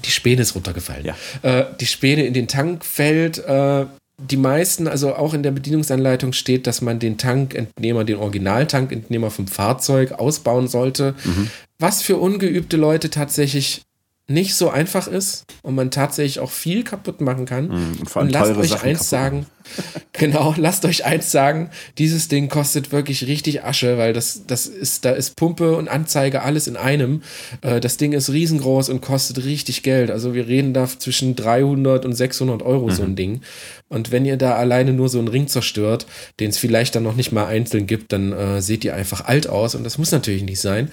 [0.05, 1.05] Die Späne ist runtergefallen.
[1.05, 1.17] Ja.
[1.43, 3.39] Äh, die Späne in den Tank fällt.
[3.39, 3.87] Äh,
[4.21, 9.47] die meisten, also auch in der Bedienungsanleitung steht, dass man den Tankentnehmer, den Originaltankentnehmer vom
[9.47, 11.15] Fahrzeug ausbauen sollte.
[11.25, 11.51] Mhm.
[11.79, 13.83] Was für ungeübte Leute tatsächlich
[14.31, 17.69] nicht so einfach ist und man tatsächlich auch viel kaputt machen kann.
[17.69, 19.47] Mhm, und, und lasst euch Sachen eins sagen,
[20.13, 25.07] genau, lasst euch eins sagen, dieses Ding kostet wirklich richtig Asche, weil das, das ist,
[25.07, 27.23] da ist Pumpe und Anzeige alles in einem.
[27.63, 30.11] Äh, das Ding ist riesengroß und kostet richtig Geld.
[30.11, 32.93] Also wir reden da zwischen 300 und 600 Euro mhm.
[32.93, 33.17] so ein mhm.
[33.17, 33.41] Ding.
[33.89, 36.07] Und wenn ihr da alleine nur so einen Ring zerstört,
[36.39, 39.49] den es vielleicht dann noch nicht mal einzeln gibt, dann äh, seht ihr einfach alt
[39.49, 40.91] aus und das muss natürlich nicht sein.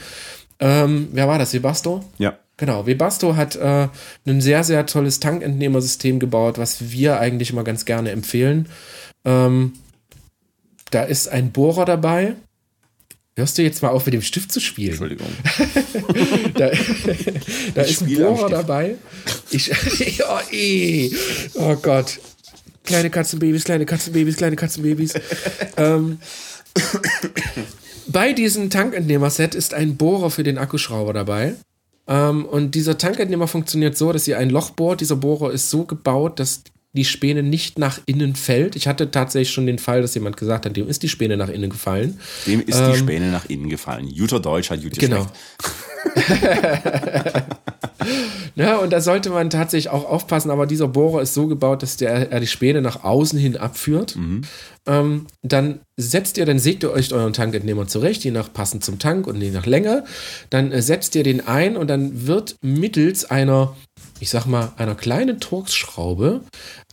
[0.59, 1.51] Ähm, wer war das?
[1.51, 2.05] Sebasto?
[2.17, 2.38] Ja.
[2.58, 3.89] Genau, Webasto hat äh,
[4.26, 8.70] ein sehr, sehr tolles Tankentnehmersystem gebaut, was wir eigentlich immer ganz gerne empfehlen.
[9.26, 9.74] Ähm,
[10.91, 12.36] da ist ein Bohrer dabei.
[13.36, 14.91] Hörst du jetzt mal auf, mit dem Stift zu spielen?
[14.91, 15.28] Entschuldigung.
[16.53, 16.72] da,
[17.74, 18.95] da ist ein Bohrer dabei.
[19.49, 19.72] Ich,
[20.22, 21.12] oh, eh.
[21.56, 22.20] oh Gott.
[22.86, 25.16] Kleine Katzenbabys, kleine Katzenbabys, kleine Katzenbabys.
[25.76, 26.20] ähm,
[28.08, 31.56] bei diesem Tankentnehmer-Set ist ein Bohrer für den Akkuschrauber dabei.
[32.08, 35.01] Ähm, und dieser Tankentnehmer funktioniert so, dass ihr ein Loch bohrt.
[35.01, 36.64] Dieser Bohrer ist so gebaut, dass
[36.95, 38.76] die Späne nicht nach innen fällt.
[38.78, 41.49] Ich hatte tatsächlich schon den Fall, dass jemand gesagt hat, dem ist die Späne nach
[41.49, 42.20] innen gefallen.
[42.47, 44.08] Dem ist ähm, die Späne nach innen gefallen.
[44.08, 45.28] Juter Deutsch hat Juter Genau.
[48.56, 51.97] ja, und da sollte man tatsächlich auch aufpassen, aber dieser Bohrer ist so gebaut, dass
[51.97, 54.16] der, er die Späne nach außen hin abführt.
[54.16, 54.43] Mhm.
[54.88, 58.99] Ähm, dann setzt ihr, dann sägt ihr euch euren Tankentnehmer zurecht, je nach passend zum
[58.99, 60.03] Tank und je nach Länge.
[60.49, 63.75] Dann äh, setzt ihr den ein und dann wird mittels einer
[64.19, 66.41] ich sag mal, einer kleinen Torx-Schraube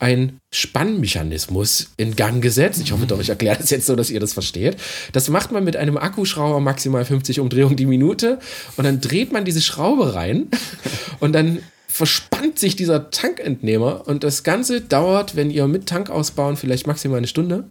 [0.00, 2.80] ein Spannmechanismus in Gang gesetzt.
[2.82, 4.76] Ich hoffe doch, ich erkläre das jetzt so, dass ihr das versteht.
[5.12, 8.38] Das macht man mit einem Akkuschrauber maximal 50 Umdrehungen die Minute
[8.76, 10.48] und dann dreht man diese Schraube rein
[11.20, 16.56] und dann verspannt sich dieser Tankentnehmer und das Ganze dauert, wenn ihr mit Tank ausbauen,
[16.56, 17.68] vielleicht maximal eine Stunde.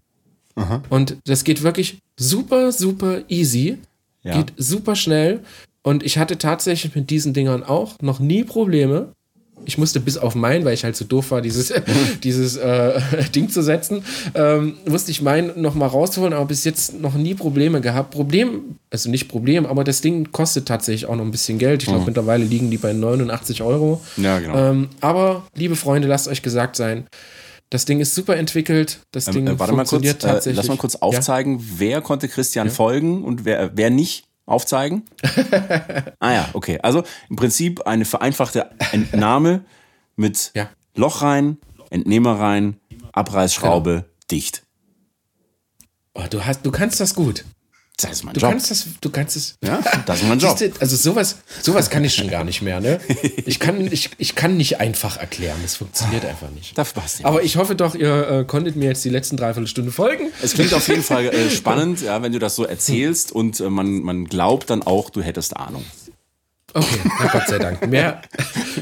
[0.55, 0.81] Aha.
[0.89, 3.77] Und das geht wirklich super, super easy.
[4.23, 4.37] Ja.
[4.37, 5.39] Geht super schnell.
[5.83, 9.13] Und ich hatte tatsächlich mit diesen Dingern auch noch nie Probleme.
[9.65, 11.71] Ich musste bis auf mein, weil ich halt so doof war, dieses,
[12.23, 12.99] dieses äh,
[13.35, 14.03] Ding zu setzen,
[14.35, 18.11] ähm, musste ich mein noch mal rausholen, aber bis jetzt noch nie Probleme gehabt.
[18.11, 21.81] Problem, also nicht Problem, aber das Ding kostet tatsächlich auch noch ein bisschen Geld.
[21.83, 22.05] Ich glaube, Mhm.
[22.07, 24.01] mittlerweile liegen die bei 89 Euro.
[24.17, 24.55] Ja, genau.
[24.55, 27.05] Ähm, aber, liebe Freunde, lasst euch gesagt sein,
[27.71, 28.99] das Ding ist super entwickelt.
[29.11, 30.57] Das Ding Äh, warte mal kurz, funktioniert äh, tatsächlich.
[30.57, 31.01] lass mal kurz Ja?
[31.01, 35.03] aufzeigen, wer konnte Christian folgen und wer, wer nicht aufzeigen?
[36.19, 36.77] ah ja, okay.
[36.83, 39.63] Also im Prinzip eine vereinfachte Entnahme
[40.15, 40.69] mit Ja.
[40.95, 41.57] Loch rein,
[41.89, 42.77] Entnehmer rein,
[43.13, 44.63] Abreißschraube, dicht.
[46.13, 47.45] Oh, du, hast, du kannst das gut.
[48.01, 48.49] Das ist mein Du Job.
[48.51, 49.55] kannst das, du kannst es.
[49.63, 50.57] ja, das ist mein Job.
[50.57, 52.99] Du, Also sowas, sowas kann ich schon gar nicht mehr, ne?
[53.45, 55.57] Ich kann, ich, ich kann nicht einfach erklären.
[55.61, 56.77] Das funktioniert einfach nicht.
[56.77, 57.25] Dafür passt nicht.
[57.25, 60.31] Aber ich hoffe doch, ihr äh, konntet mir jetzt die letzten dreiviertel Stunde folgen.
[60.41, 63.69] Es klingt auf jeden Fall äh, spannend, ja, wenn du das so erzählst und äh,
[63.69, 65.85] man, man glaubt dann auch, du hättest Ahnung.
[66.73, 67.85] Okay, na Gott sei Dank.
[67.89, 68.21] Mehr,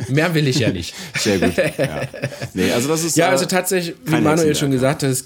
[0.10, 0.94] mehr will ich ja nicht.
[1.18, 1.58] Sehr gut.
[1.58, 2.02] Ja,
[2.54, 5.26] nee, also das ist, Ja, äh, also tatsächlich, wie Manuel schon gesagt hat, es,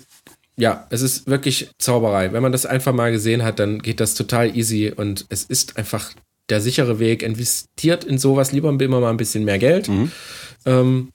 [0.57, 2.31] ja, es ist wirklich Zauberei.
[2.33, 5.77] Wenn man das einfach mal gesehen hat, dann geht das total easy und es ist
[5.77, 6.11] einfach
[6.49, 7.23] der sichere Weg.
[7.23, 9.89] Investiert in sowas lieber immer mal ein bisschen mehr Geld.
[9.89, 10.11] Mhm.
[10.65, 11.09] Ähm,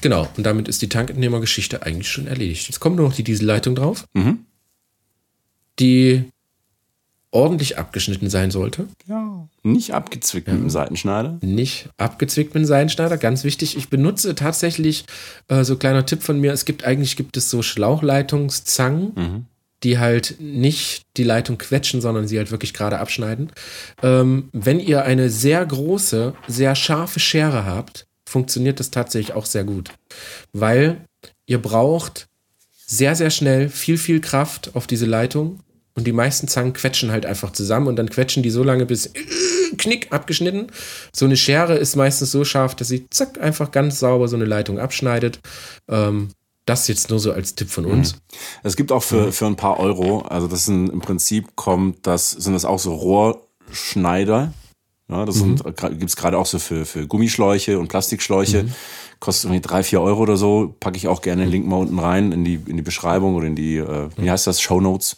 [0.00, 2.68] genau, und damit ist die Tankentnehmergeschichte eigentlich schon erledigt.
[2.68, 4.40] Jetzt kommt nur noch die Dieselleitung drauf, Mhm.
[5.78, 6.24] die
[7.32, 8.86] ordentlich abgeschnitten sein sollte.
[9.08, 9.48] Ja.
[9.62, 11.38] Nicht abgezwickt mit dem Seitenschneider.
[11.42, 13.16] nicht abgezwickt mit dem Seidenschneider.
[13.16, 13.76] Ganz wichtig.
[13.76, 15.06] Ich benutze tatsächlich,
[15.48, 19.46] äh, so kleiner Tipp von mir, es gibt eigentlich gibt es so Schlauchleitungszangen,
[19.82, 23.50] die halt nicht die Leitung quetschen, sondern sie halt wirklich gerade abschneiden.
[24.02, 29.64] Ähm, wenn ihr eine sehr große, sehr scharfe Schere habt, funktioniert das tatsächlich auch sehr
[29.64, 29.90] gut.
[30.52, 31.04] Weil
[31.46, 32.28] ihr braucht
[32.86, 35.60] sehr, sehr schnell viel, viel Kraft auf diese Leitung.
[35.94, 39.06] Und die meisten Zangen quetschen halt einfach zusammen und dann quetschen die so lange bis
[39.06, 39.12] äh,
[39.76, 40.68] knick abgeschnitten.
[41.14, 44.46] So eine Schere ist meistens so scharf, dass sie zack einfach ganz sauber so eine
[44.46, 45.40] Leitung abschneidet.
[45.88, 46.30] Ähm,
[46.64, 48.14] das jetzt nur so als Tipp von uns.
[48.62, 52.30] Es gibt auch für, für ein paar Euro, also das sind im Prinzip kommt das,
[52.30, 54.52] sind das auch so Rohrschneider.
[55.08, 58.66] Ja, das sind, gibt es gerade auch so für, für Gummischläuche und Plastikschläuche.
[59.20, 60.74] Kostet irgendwie drei, vier Euro oder so.
[60.80, 63.46] Packe ich auch gerne den Link mal unten rein in die, in die Beschreibung oder
[63.46, 65.16] in die, äh, wie heißt das, Show Notes.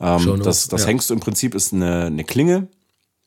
[0.00, 0.88] Ähm, das das ja.
[0.88, 2.68] hängst du im Prinzip, ist eine, eine Klinge,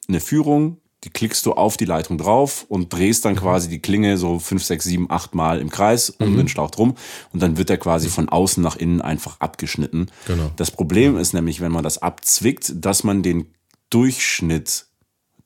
[0.08, 3.30] eine Führung, die klickst du auf die Leitung drauf und drehst Mhm.
[3.30, 6.38] dann quasi die Klinge so fünf, sechs, sieben, acht Mal im Kreis um Mhm.
[6.38, 6.96] den Schlauch drum
[7.32, 10.08] und dann wird der quasi von außen nach innen einfach abgeschnitten.
[10.26, 10.52] Genau.
[10.56, 13.54] Das Problem ist nämlich, wenn man das abzwickt, dass man den
[13.92, 14.88] Durchschnitt,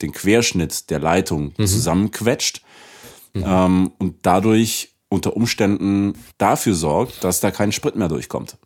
[0.01, 1.67] den Querschnitt der Leitung Mhm.
[1.67, 2.61] zusammenquetscht
[3.35, 8.57] ähm, und dadurch unter Umständen dafür sorgt, dass da kein Sprit mehr durchkommt.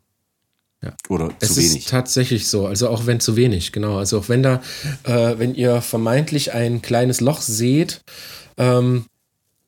[0.84, 0.92] Ja.
[1.08, 1.76] Oder Es zu wenig.
[1.78, 3.96] ist tatsächlich so, also auch wenn zu wenig, genau.
[3.96, 4.60] Also auch wenn da,
[5.04, 8.02] äh, wenn ihr vermeintlich ein kleines Loch seht
[8.58, 9.06] ähm,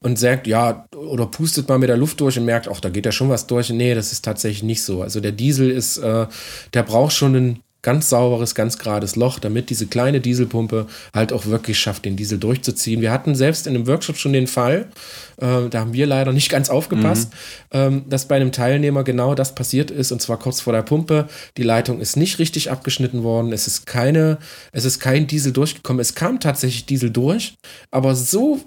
[0.00, 3.06] und sagt, ja, oder pustet mal mit der Luft durch und merkt, ach, da geht
[3.06, 3.70] ja schon was durch.
[3.70, 5.02] Nee, das ist tatsächlich nicht so.
[5.02, 6.26] Also der Diesel ist, äh,
[6.74, 11.46] der braucht schon ein ganz sauberes, ganz gerades Loch, damit diese kleine Dieselpumpe halt auch
[11.46, 13.00] wirklich schafft, den Diesel durchzuziehen.
[13.00, 14.88] Wir hatten selbst in einem Workshop schon den Fall,
[15.36, 17.32] äh, da haben wir leider nicht ganz aufgepasst,
[17.70, 21.28] ähm, dass bei einem Teilnehmer genau das passiert ist, und zwar kurz vor der Pumpe.
[21.56, 24.38] Die Leitung ist nicht richtig abgeschnitten worden, es ist keine,
[24.72, 26.00] es ist kein Diesel durchgekommen.
[26.00, 27.54] Es kam tatsächlich Diesel durch,
[27.92, 28.62] aber so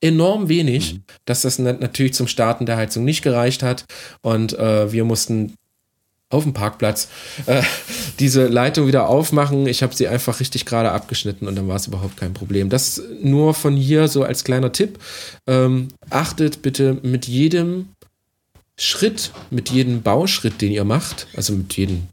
[0.00, 3.84] enorm wenig, dass das na- natürlich zum Starten der Heizung nicht gereicht hat.
[4.22, 5.54] Und äh, wir mussten
[6.28, 7.08] auf dem Parkplatz
[7.46, 7.62] äh,
[8.18, 9.66] diese Leitung wieder aufmachen.
[9.66, 12.68] Ich habe sie einfach richtig gerade abgeschnitten und dann war es überhaupt kein Problem.
[12.68, 14.98] Das nur von hier so als kleiner Tipp.
[15.46, 17.90] Ähm, achtet bitte mit jedem
[18.78, 22.08] Schritt, mit jedem Bauschritt, den ihr macht, also mit jedem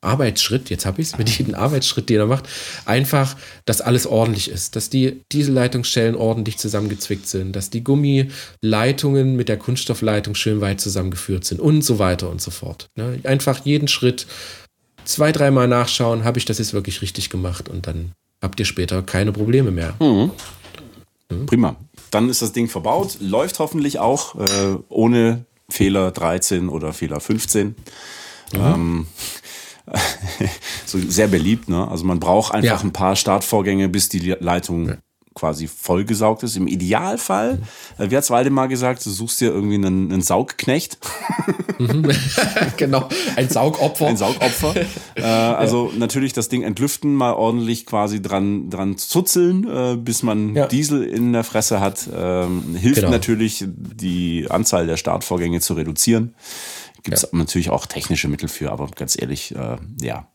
[0.00, 2.48] Arbeitsschritt, jetzt habe ich es, mit jedem Arbeitsschritt, den er macht,
[2.84, 9.48] einfach, dass alles ordentlich ist, dass die Dieselleitungsschellen ordentlich zusammengezwickt sind, dass die Gummileitungen mit
[9.48, 12.88] der Kunststoffleitung schön weit zusammengeführt sind und so weiter und so fort.
[12.94, 13.18] Ne?
[13.24, 14.26] Einfach jeden Schritt
[15.04, 19.02] zwei, dreimal nachschauen, habe ich das jetzt wirklich richtig gemacht und dann habt ihr später
[19.02, 19.94] keine Probleme mehr.
[21.46, 21.76] Prima.
[22.10, 27.74] Dann ist das Ding verbaut, läuft hoffentlich auch äh, ohne Fehler 13 oder Fehler 15.
[28.54, 29.06] Ähm,
[30.86, 31.88] so sehr beliebt, ne?
[31.88, 32.84] Also man braucht einfach Ja.
[32.86, 34.96] ein paar Startvorgänge, bis die Leitung
[35.34, 36.56] quasi vollgesaugt ist.
[36.56, 37.60] Im Idealfall,
[37.98, 40.98] äh, wie hat's Waldemar gesagt, du suchst dir irgendwie einen, einen Saugknecht,
[42.76, 44.06] genau, ein Saugopfer.
[44.08, 44.74] ein Saugopfer.
[45.14, 50.56] äh, also natürlich das Ding entlüften, mal ordentlich quasi dran, dran zuzeln, äh, bis man
[50.56, 50.66] Ja.
[50.66, 52.08] Diesel in der Fresse hat.
[52.12, 53.10] Ähm, hilft Genau.
[53.10, 56.34] natürlich, die Anzahl der Startvorgänge zu reduzieren.
[57.10, 60.28] Gibt es natürlich auch technische Mittel für, aber ganz ehrlich, äh, ja.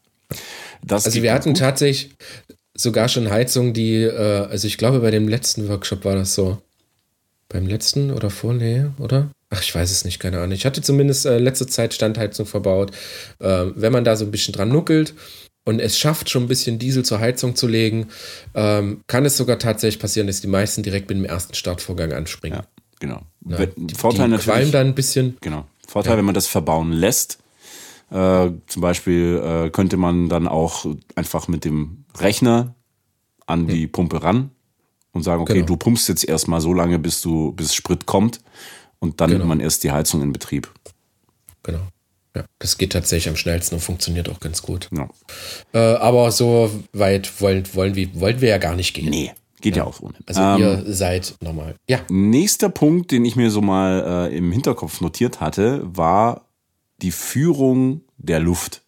[0.83, 1.59] Das Also wir hatten gut.
[1.59, 2.15] tatsächlich,
[2.75, 6.61] sogar schon Heizungen, die, äh, also ich glaube, bei dem letzten Workshop war das so.
[7.49, 9.29] Beim letzten oder vor, nee, oder?
[9.51, 10.53] Ach, ich weiß es nicht, keine Ahnung.
[10.53, 12.91] Ich hatte zumindest äh, letzte Zeit Standheizung verbaut.
[13.39, 15.13] Äh, wenn man da so ein bisschen dran nuckelt
[15.63, 18.07] und es schafft, schon ein bisschen Diesel zur Heizung zu legen,
[18.55, 22.59] ähm, kann es sogar tatsächlich passieren, dass die meisten direkt mit dem ersten Startvorgang anspringen.
[22.59, 22.65] Ja,
[22.99, 23.21] genau.
[23.47, 24.45] Ja, die, Vorteil die natürlich.
[24.45, 25.37] qualmen dann ein bisschen.
[25.41, 25.67] Genau.
[25.93, 27.39] Vorteil, wenn man das verbauen lässt.
[28.11, 30.85] Äh, zum Beispiel äh, könnte man dann auch
[31.15, 32.73] einfach mit dem Rechner
[33.45, 34.49] an die Pumpe ran
[35.11, 35.65] und sagen, okay, Genau.
[35.67, 38.41] du pumpst jetzt erstmal so lange, bis du, bis Sprit kommt
[38.99, 39.39] und dann Genau.
[39.39, 40.71] nimmt man erst die Heizung in Betrieb.
[41.61, 41.81] Genau.
[42.35, 44.89] Ja, das geht tatsächlich am schnellsten und funktioniert auch ganz gut.
[44.91, 45.07] Ja.
[45.73, 49.09] Äh, aber so weit wollen, wollen, wir, wollen wir ja gar nicht gehen.
[49.11, 49.31] Nee,
[49.63, 50.13] geht ja, auch ohne.
[50.27, 51.75] Also Ähm, ihr seid normal.
[51.89, 56.45] Ja, Nächster Punkt, den ich mir so mal äh, im Hinterkopf notiert hatte, war
[57.01, 58.83] die Führung der Luft.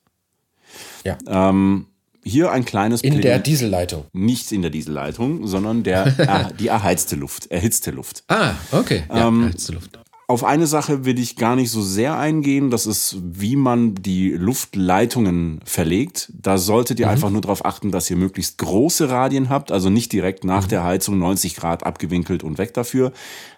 [1.03, 1.17] ja.
[1.27, 1.87] Ähm,
[2.27, 4.05] hier ein kleines In der Plädoyer- Dieselleitung.
[4.11, 8.23] nicht in der Dieselleitung, sondern der er, die erheizte Luft, erhitzte Luft.
[8.27, 9.03] Ah, okay.
[9.09, 9.99] Ja, Ähm, heiße Luft.
[10.27, 14.31] Auf eine Sache will ich gar nicht so sehr eingehen, das ist, wie man die
[14.31, 16.31] Luftleitungen verlegt.
[16.33, 20.11] Da solltet ihr einfach nur darauf achten, dass ihr möglichst große Radien habt, also nicht
[20.11, 23.11] direkt nach der Heizung 90 Grad abgewinkelt und weg dafür.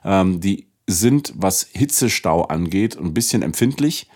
[0.03, 4.07] Ähm, die sind, was Hitzestau angeht, ein bisschen empfindlich.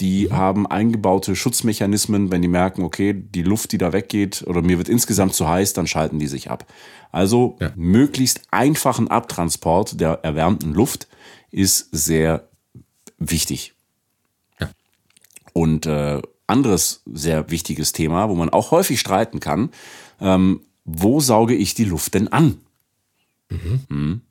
[0.00, 4.78] Die haben eingebaute Schutzmechanismen, wenn die merken, okay, die Luft, die da weggeht, oder mir
[4.78, 6.66] wird insgesamt zu heiß, dann schalten die sich ab.
[7.12, 7.70] Also Ja.
[7.76, 11.06] möglichst einfachen Abtransport der erwärmten Luft
[11.54, 12.48] ist sehr
[13.18, 13.74] wichtig.
[14.60, 14.70] Ja.
[15.52, 19.70] Und äh, anderes sehr wichtiges Thema, wo man auch häufig streiten kann,
[20.20, 22.58] ähm, wo sauge ich die Luft denn an?
[23.48, 24.22] Mhm.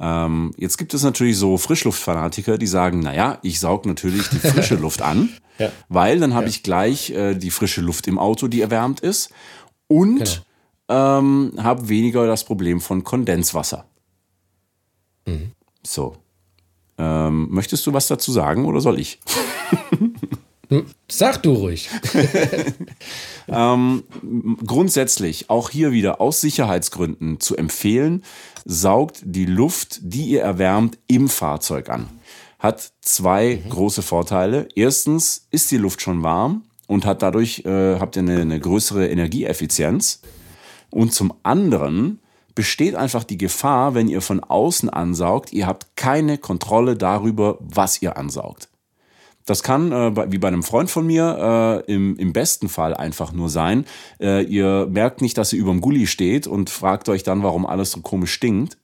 [0.00, 4.74] Ähm, jetzt gibt es natürlich so Frischluftfanatiker, die sagen, naja, ich saug natürlich die frische
[4.74, 5.70] Luft an, Ja.
[5.88, 9.30] weil dann habe ich gleich äh, die frische Luft im Auto, die erwärmt ist
[9.86, 10.42] und
[10.88, 13.84] ähm, habe weniger das Problem von Kondenswasser.
[15.84, 16.16] So.
[16.98, 19.18] Ähm, möchtest du was dazu sagen oder soll ich?
[21.08, 21.90] Sag du ruhig.
[24.66, 28.24] Grundsätzlich, auch hier wieder aus Sicherheitsgründen zu empfehlen,
[28.64, 32.08] saugt die Luft, die ihr erwärmt, im Fahrzeug an.
[32.58, 34.68] Hat zwei große Vorteile.
[34.74, 39.08] Erstens ist die Luft schon warm und hat dadurch äh, habt ihr eine, eine größere
[39.08, 40.20] Energieeffizienz.
[40.90, 42.20] Und zum anderen
[42.54, 48.02] besteht einfach die Gefahr, wenn ihr von außen ansaugt, ihr habt keine Kontrolle darüber, was
[48.02, 48.68] ihr ansaugt.
[49.44, 53.32] Das kann, äh, wie bei einem Freund von mir, äh, im, im besten Fall einfach
[53.32, 53.84] nur sein.
[54.20, 57.90] Äh, ihr merkt nicht, dass ihr überm Gully steht und fragt euch dann, warum alles
[57.90, 58.78] so komisch stinkt.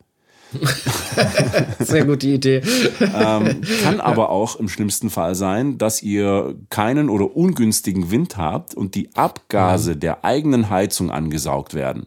[1.79, 2.63] Sehr gute Idee.
[3.01, 8.75] Ähm, kann aber auch im schlimmsten Fall sein, dass ihr keinen oder ungünstigen Wind habt
[8.75, 12.07] und die Abgase der eigenen Heizung angesaugt werden.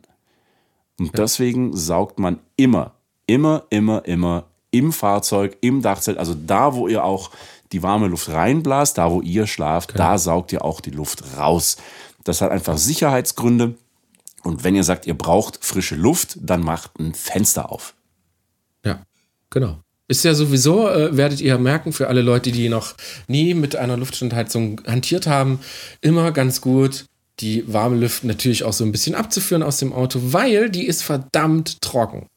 [1.02, 2.94] Und deswegen saugt man immer,
[3.26, 7.32] immer, immer, immer im Fahrzeug, im Dachzelt, also da, wo ihr auch
[7.72, 11.78] die warme Luft reinblast, da, wo ihr schlaft, da saugt ihr auch die Luft raus.
[12.24, 13.74] Das hat einfach Sicherheitsgründe.
[14.44, 17.96] Und wenn ihr sagt, ihr braucht frische Luft, dann macht ein Fenster auf.
[18.86, 19.02] Ja,
[19.50, 19.80] genau.
[20.08, 22.94] Ist ja sowieso, äh, werdet ihr merken, für alle Leute, die noch
[23.28, 25.62] nie mit einer Luftstandheizung hantiert haben,
[26.02, 27.06] immer ganz gut,
[27.42, 31.04] die warme Luft natürlich auch so ein bisschen abzuführen aus dem Auto, weil die ist
[31.04, 32.28] verdammt trocken.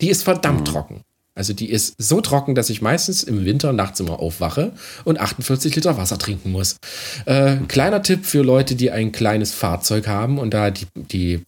[0.00, 1.02] Die ist verdammt trocken.
[1.34, 4.72] Also die ist so trocken, dass ich meistens im Winter nachts immer aufwache
[5.04, 6.76] und 48 Liter Wasser trinken muss.
[7.24, 11.42] Äh, kleiner Tipp für Leute, die ein kleines Fahrzeug haben und da die, die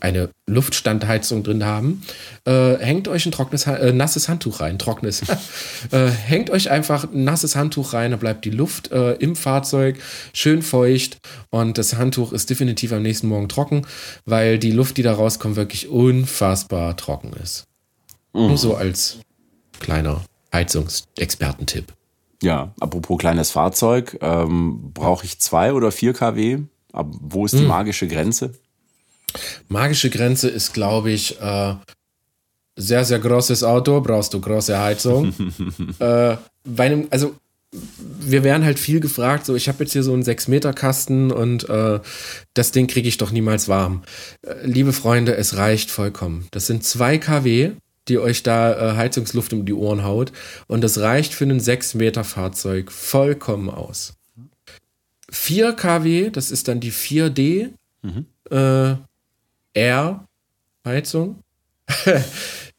[0.00, 2.02] eine Luftstandheizung drin haben,
[2.44, 4.78] äh, hängt euch ein trockenes, äh, nasses Handtuch rein.
[4.78, 5.22] Trockenes.
[5.90, 9.98] äh, hängt euch einfach ein nasses Handtuch rein, da bleibt die Luft äh, im Fahrzeug
[10.32, 11.18] schön feucht
[11.50, 13.86] und das Handtuch ist definitiv am nächsten Morgen trocken,
[14.24, 17.64] weil die Luft, die da rauskommt, wirklich unfassbar trocken ist.
[18.32, 19.18] Nur so als
[19.80, 20.22] kleiner
[20.52, 21.92] Heizungsexpertentipp.
[22.42, 26.60] Ja, apropos kleines Fahrzeug, ähm, brauche ich zwei oder vier kW?
[26.92, 28.52] Ab wo ist die magische Grenze?
[29.68, 31.74] Magische Grenze ist, glaube ich, äh,
[32.76, 35.34] sehr, sehr großes Auto, brauchst du große Heizung.
[35.98, 37.34] äh, bei einem, also
[37.72, 42.00] wir werden halt viel gefragt, so ich habe jetzt hier so einen 6-Meter-Kasten und äh,
[42.54, 44.02] das Ding kriege ich doch niemals warm.
[44.42, 46.48] Äh, liebe Freunde, es reicht vollkommen.
[46.50, 47.72] Das sind 2 kW,
[48.08, 50.32] die euch da äh, Heizungsluft um die Ohren haut
[50.66, 54.14] und das reicht für ein 6-Meter-Fahrzeug vollkommen aus.
[55.30, 57.70] 4 kW, das ist dann die 4D
[59.74, 61.36] äh, R-Heizung.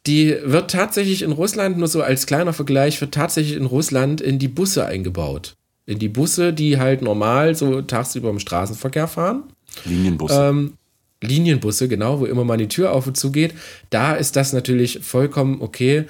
[0.08, 4.40] Die wird tatsächlich in Russland, nur so als kleiner Vergleich, wird tatsächlich in Russland in
[4.40, 5.56] die Busse eingebaut.
[5.86, 9.44] In die Busse, die halt normal so tagsüber im Straßenverkehr fahren.
[9.86, 10.32] Linienbus.
[10.34, 10.74] Ähm,
[11.22, 13.54] Linienbusse, genau, wo immer mal die Tür auf und zu geht.
[13.92, 16.06] Da ist das natürlich vollkommen okay.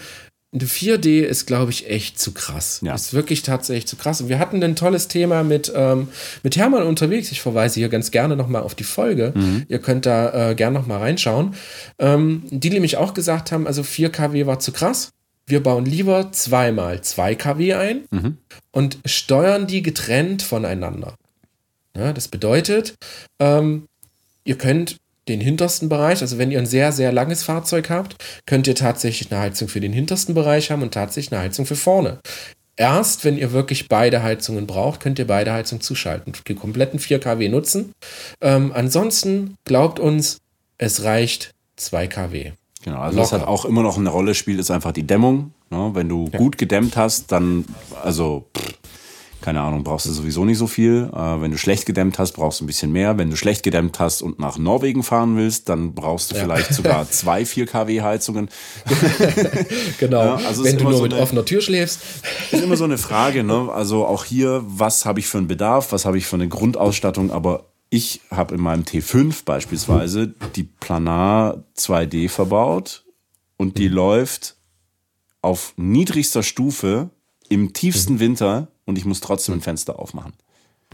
[0.53, 2.81] Eine 4D ist, glaube ich, echt zu krass.
[2.83, 2.93] Ja.
[2.93, 4.19] Ist wirklich tatsächlich zu krass.
[4.19, 6.09] Und wir hatten ein tolles Thema mit, ähm,
[6.43, 7.31] mit Hermann unterwegs.
[7.31, 9.31] Ich verweise hier ganz gerne nochmal auf die Folge.
[9.33, 9.65] Mhm.
[9.69, 11.55] Ihr könnt da äh, gerne nochmal reinschauen.
[11.99, 15.11] Ähm, die nämlich auch gesagt haben, also 4 kW war zu krass.
[15.47, 18.37] Wir bauen lieber zweimal 2 kW ein mhm.
[18.71, 21.15] und steuern die getrennt voneinander.
[21.95, 22.95] Ja, das bedeutet,
[23.39, 23.87] ähm,
[24.43, 24.97] ihr könnt
[25.31, 28.15] den hintersten Bereich, also wenn ihr ein sehr, sehr langes Fahrzeug habt,
[28.45, 31.75] könnt ihr tatsächlich eine Heizung für den hintersten Bereich haben und tatsächlich eine Heizung für
[31.75, 32.19] vorne.
[32.77, 37.19] Erst wenn ihr wirklich beide Heizungen braucht, könnt ihr beide Heizungen zuschalten, die kompletten 4
[37.19, 37.91] kW nutzen.
[38.41, 40.39] Ähm, ansonsten glaubt uns,
[40.77, 42.51] es reicht 2 kW.
[42.83, 43.23] Genau, also Locker.
[43.23, 45.53] was halt auch immer noch eine Rolle spielt, ist einfach die Dämmung.
[45.69, 45.91] Ne?
[45.93, 46.39] Wenn du ja.
[46.39, 47.65] gut gedämmt hast, dann,
[48.03, 48.73] also pff,
[49.41, 51.09] keine Ahnung, brauchst du sowieso nicht so viel.
[51.13, 53.17] Äh, wenn du schlecht gedämmt hast, brauchst du ein bisschen mehr.
[53.17, 56.43] Wenn du schlecht gedämmt hast und nach Norwegen fahren willst, dann brauchst du ja.
[56.43, 58.49] vielleicht sogar zwei 4 kW Heizungen.
[59.99, 60.23] genau.
[60.23, 62.01] Ja, also wenn du nur so mit eine, offener Tür schläfst.
[62.51, 63.71] Ist immer so eine Frage, ne?
[63.71, 67.31] Also auch hier, was habe ich für einen Bedarf, was habe ich für eine Grundausstattung,
[67.31, 73.03] aber ich habe in meinem T5 beispielsweise die Planar 2D verbaut
[73.57, 73.95] und die mhm.
[73.95, 74.55] läuft
[75.41, 77.09] auf niedrigster Stufe
[77.49, 78.19] im tiefsten mhm.
[78.19, 80.33] Winter und ich muss trotzdem ein Fenster aufmachen.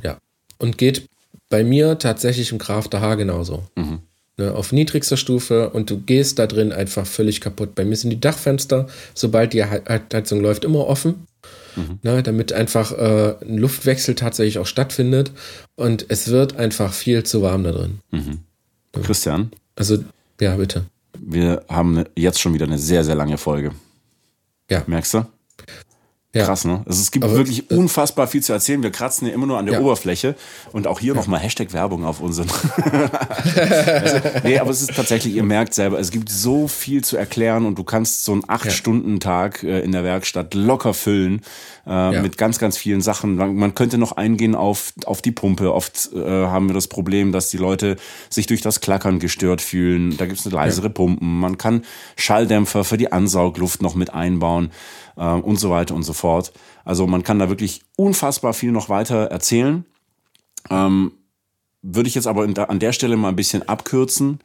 [0.03, 0.17] Ja.
[0.59, 1.09] Und geht
[1.49, 3.63] bei mir tatsächlich im Crafter H genauso.
[3.75, 3.99] Mhm.
[4.39, 7.73] Ne, auf niedrigster Stufe und du gehst da drin einfach völlig kaputt.
[7.73, 8.85] Bei mir sind die Dachfenster,
[9.15, 11.25] sobald die Heizung läuft, immer offen.
[11.75, 11.99] Mhm.
[12.03, 15.31] Ne, damit einfach äh, ein Luftwechsel tatsächlich auch stattfindet.
[15.75, 17.99] Und es wird einfach viel zu warm da drin.
[18.11, 18.39] Mhm.
[19.01, 19.51] Christian?
[19.75, 20.03] Also,
[20.39, 20.85] ja, bitte.
[21.19, 23.71] Wir haben jetzt schon wieder eine sehr, sehr lange Folge.
[24.69, 24.83] Ja.
[24.85, 25.25] Merkst du?
[26.35, 26.45] Ja.
[26.45, 26.83] Krass, ne?
[26.85, 28.83] Also es gibt aber, wirklich unfassbar viel zu erzählen.
[28.83, 29.81] Wir kratzen ja immer nur an der ja.
[29.81, 30.35] Oberfläche.
[30.73, 31.19] Und auch hier ja.
[31.19, 32.49] nochmal Hashtag Werbung auf unseren.
[33.55, 37.65] also, nee, aber es ist tatsächlich, ihr merkt selber, es gibt so viel zu erklären
[37.65, 41.41] und du kannst so einen acht stunden tag äh, in der Werkstatt locker füllen
[41.87, 43.35] äh, mit ganz, ganz vielen Sachen.
[43.35, 45.73] Man, man, könnte noch eingehen auf, auf die Pumpe.
[45.73, 47.95] Oft äh, haben wir das Problem, dass die Leute
[48.29, 50.17] sich durch das Klackern gestört fühlen.
[50.17, 51.39] Da gibt es leisere Pumpen.
[51.39, 51.83] Man kann
[52.17, 54.71] Schalldämpfer für die Ansaugluft noch mit einbauen
[55.15, 56.51] äh, und so weiter und so fort.
[56.83, 59.85] Also man kann da wirklich unfassbar viel noch weiter erzählen.
[60.69, 61.13] Ähm,
[61.81, 64.39] würde ich jetzt aber an der Stelle mal ein bisschen abkürzen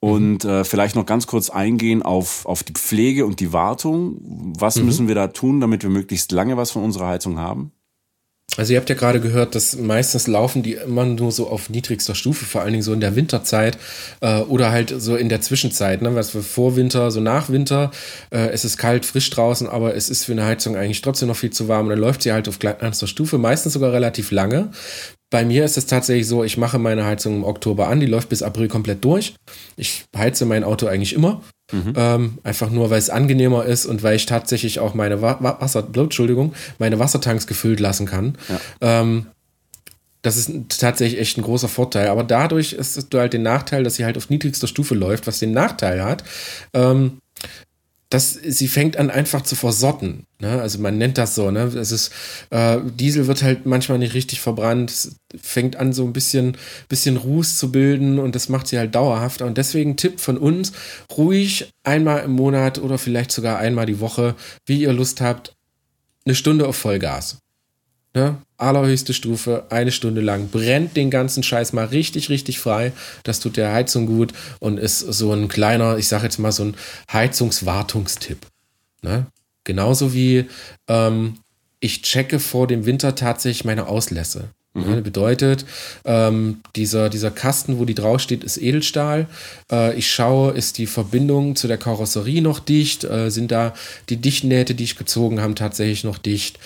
[0.00, 4.54] und äh, vielleicht noch ganz kurz eingehen auf, auf die Pflege und die Wartung.
[4.58, 4.86] Was mhm.
[4.86, 7.72] müssen wir da tun, damit wir möglichst lange was von unserer Heizung haben?
[8.56, 12.16] Also ihr habt ja gerade gehört, dass meistens laufen die immer nur so auf niedrigster
[12.16, 13.78] Stufe, vor allen Dingen so in der Winterzeit
[14.20, 16.16] äh, oder halt so in der Zwischenzeit, ne?
[16.16, 17.92] was für vor Winter, so nach Winter.
[18.30, 21.36] Äh, es ist kalt, frisch draußen, aber es ist für eine Heizung eigentlich trotzdem noch
[21.36, 21.86] viel zu warm.
[21.86, 24.72] Und dann läuft sie halt auf kleinster Stufe, meistens sogar relativ lange.
[25.30, 28.28] Bei mir ist es tatsächlich so, ich mache meine Heizung im Oktober an, die läuft
[28.28, 29.34] bis April komplett durch.
[29.76, 31.40] Ich heize mein Auto eigentlich immer.
[31.72, 31.92] Mhm.
[31.96, 35.86] Ähm, einfach nur, weil es angenehmer ist und weil ich tatsächlich auch meine Wa Wasser,
[35.94, 38.36] Entschuldigung, meine Wassertanks gefüllt lassen kann.
[38.48, 39.00] Ja.
[39.00, 39.26] Ähm,
[40.22, 40.50] das ist
[40.80, 42.08] tatsächlich echt ein großer Vorteil.
[42.08, 45.38] Aber dadurch ist es halt den Nachteil, dass sie halt auf niedrigster Stufe läuft, was
[45.38, 46.24] den Nachteil hat,
[46.74, 47.18] ähm,
[48.10, 50.26] dass sie fängt an einfach zu versotten.
[50.40, 50.60] Ne?
[50.60, 51.50] Also man nennt das so.
[51.52, 51.62] Ne?
[51.62, 52.12] Es ist
[52.50, 56.56] äh, Diesel wird halt manchmal nicht richtig verbrannt, es fängt an so ein bisschen
[56.88, 59.42] bisschen Ruß zu bilden und das macht sie halt dauerhaft.
[59.42, 60.72] Und deswegen Tipp von uns:
[61.16, 64.34] ruhig einmal im Monat oder vielleicht sogar einmal die Woche,
[64.66, 65.54] wie ihr Lust habt,
[66.26, 67.38] eine Stunde auf Vollgas.
[68.14, 68.38] Ne?
[68.56, 70.48] Allerhöchste Stufe, eine Stunde lang.
[70.48, 72.92] Brennt den ganzen Scheiß mal richtig, richtig frei.
[73.22, 76.64] Das tut der Heizung gut und ist so ein kleiner, ich sag jetzt mal so
[76.64, 76.76] ein
[77.12, 78.38] Heizungswartungstipp.
[79.02, 79.26] Ne?
[79.64, 80.46] Genauso wie
[80.88, 81.34] ähm,
[81.78, 84.48] ich checke vor dem Winter tatsächlich meine Auslässe.
[84.74, 84.90] Mhm.
[84.90, 85.02] Ne?
[85.02, 85.64] Bedeutet,
[86.04, 89.26] ähm, dieser, dieser Kasten, wo die draufsteht, ist Edelstahl.
[89.70, 93.04] Äh, ich schaue, ist die Verbindung zu der Karosserie noch dicht?
[93.04, 93.72] Äh, sind da
[94.08, 96.58] die Dichtnähte, die ich gezogen habe, tatsächlich noch dicht?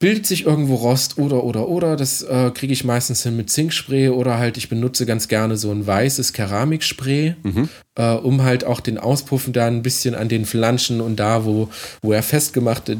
[0.00, 1.94] Bildet sich irgendwo Rost oder oder oder.
[1.94, 5.70] Das äh, kriege ich meistens hin mit Zinkspray oder halt ich benutze ganz gerne so
[5.70, 7.68] ein weißes Keramikspray, mhm.
[7.96, 11.68] äh, um halt auch den Auspuffen da ein bisschen an den Flanschen und da, wo,
[12.02, 12.90] wo er festgemacht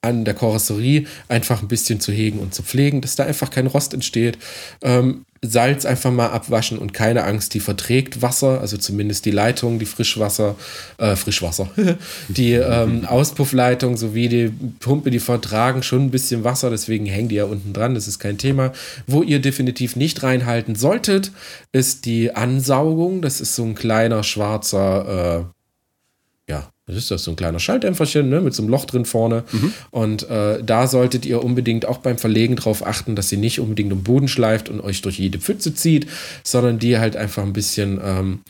[0.00, 3.66] an der Karosserie einfach ein bisschen zu hegen und zu pflegen, dass da einfach kein
[3.66, 4.38] Rost entsteht.
[4.82, 9.78] Ähm, Salz einfach mal abwaschen und keine Angst, die verträgt Wasser, also zumindest die Leitung,
[9.78, 10.54] die Frischwasser,
[10.98, 11.70] äh, Frischwasser,
[12.28, 17.36] die ähm, Auspuffleitung sowie die Pumpe, die vertragen schon ein bisschen Wasser, deswegen hängen die
[17.36, 18.72] ja unten dran, das ist kein Thema.
[19.06, 21.32] Wo ihr definitiv nicht reinhalten solltet,
[21.72, 25.46] ist die Ansaugung, das ist so ein kleiner schwarzer,
[26.46, 29.04] äh, ja, das ist das so ein kleiner Schalldämpferchen ne, mit so einem Loch drin
[29.04, 29.44] vorne.
[29.52, 29.72] Mhm.
[29.90, 33.92] Und äh, da solltet ihr unbedingt auch beim Verlegen darauf achten, dass sie nicht unbedingt
[33.92, 36.06] um Boden schleift und euch durch jede Pfütze zieht,
[36.44, 38.40] sondern die halt einfach ein bisschen ähm,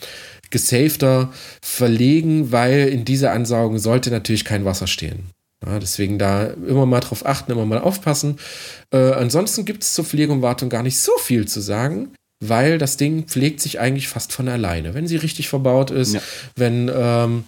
[0.50, 1.32] gesafter
[1.62, 5.30] verlegen, weil in dieser Ansaugung sollte natürlich kein Wasser stehen.
[5.64, 8.38] Ja, deswegen da immer mal drauf achten, immer mal aufpassen.
[8.92, 12.12] Äh, ansonsten gibt es zur Pflege Wartung gar nicht so viel zu sagen,
[12.42, 14.94] weil das Ding pflegt sich eigentlich fast von alleine.
[14.94, 16.20] Wenn sie richtig verbaut ist, ja.
[16.56, 17.44] wenn ähm,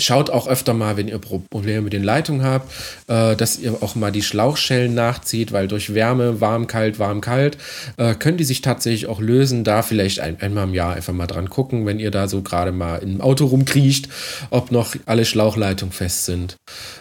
[0.00, 2.72] Schaut auch öfter mal, wenn ihr Probleme mit den Leitungen habt,
[3.06, 7.58] äh, dass ihr auch mal die Schlauchschellen nachzieht, weil durch Wärme, warm, kalt, warm, kalt,
[7.96, 9.62] äh, können die sich tatsächlich auch lösen.
[9.62, 12.72] Da vielleicht ein, einmal im Jahr einfach mal dran gucken, wenn ihr da so gerade
[12.72, 14.08] mal im Auto rumkriecht,
[14.50, 16.56] ob noch alle Schlauchleitungen fest sind.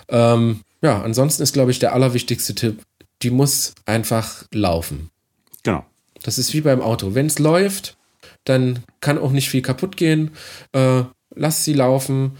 [0.09, 2.81] Ähm, ja, ansonsten ist, glaube ich, der allerwichtigste Tipp,
[3.21, 5.09] die muss einfach laufen.
[5.63, 5.85] Genau.
[6.23, 7.15] Das ist wie beim Auto.
[7.15, 7.97] Wenn es läuft,
[8.45, 10.31] dann kann auch nicht viel kaputt gehen.
[10.73, 11.03] Äh,
[11.35, 12.37] lasst sie laufen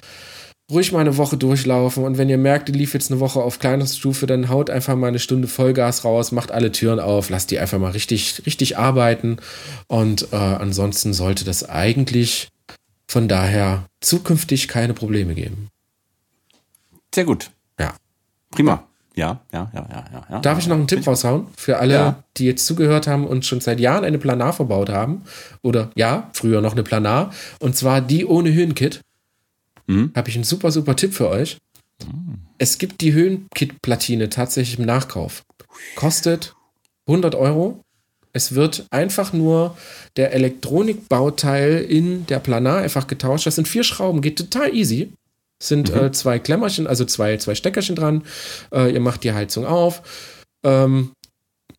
[0.70, 3.60] ruhig mal eine Woche durchlaufen und wenn ihr merkt, die lief jetzt eine Woche auf
[3.60, 7.52] kleinerer Stufe, dann haut einfach mal eine Stunde Vollgas raus, macht alle Türen auf, lasst
[7.52, 9.38] die einfach mal richtig, richtig arbeiten
[9.88, 12.50] und äh, ansonsten sollte das eigentlich
[13.08, 15.70] von daher zukünftig keine Probleme geben.
[17.14, 17.50] Sehr gut.
[17.80, 17.96] Ja.
[18.52, 18.84] Prima.
[19.16, 20.26] Ja, ja, ja, ja, ja.
[20.30, 22.24] ja Darf ich noch einen Tipp raushauen für alle, ja.
[22.38, 25.24] die jetzt zugehört haben und schon seit Jahren eine Planar verbaut haben?
[25.64, 27.34] Oder ja, früher noch eine Planar.
[27.60, 29.02] Und zwar die ohne Höhenkit
[29.90, 30.12] mhm.
[30.16, 31.58] habe ich einen super, super Tipp für euch.
[32.06, 32.40] Mhm.
[32.58, 35.44] Es gibt die Höhenkit-Platine tatsächlich im Nachkauf.
[35.96, 36.56] Kostet
[37.08, 37.82] 100 Euro.
[38.32, 39.76] Es wird einfach nur
[40.16, 43.48] der Elektronikbauteil in der Planar einfach getauscht.
[43.48, 45.14] Das sind vier Schrauben, geht total easy.
[45.60, 46.00] Es sind mhm.
[46.00, 48.24] äh, zwei Klemmerchen, also zwei, zwei Steckerchen dran.
[48.72, 50.04] Äh, ihr macht die Heizung auf,
[50.64, 51.12] ähm,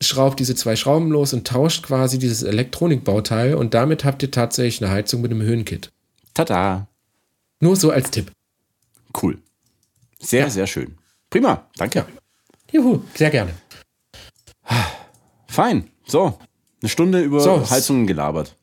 [0.03, 4.83] schraubt diese zwei Schrauben los und tauscht quasi dieses Elektronikbauteil und damit habt ihr tatsächlich
[4.83, 5.93] eine Heizung mit einem Höhenkit.
[6.35, 6.90] Tada!
[7.61, 8.33] Nur so als Tipp.
[9.21, 9.39] Cool.
[10.19, 10.51] Sehr, ja.
[10.51, 10.97] sehr schön.
[11.29, 12.07] Prima, danke.
[12.73, 13.53] Juhu, sehr gerne.
[15.47, 15.91] Fein.
[16.07, 16.39] So,
[16.81, 17.69] eine Stunde über so.
[17.71, 18.57] Heizungen gelabert.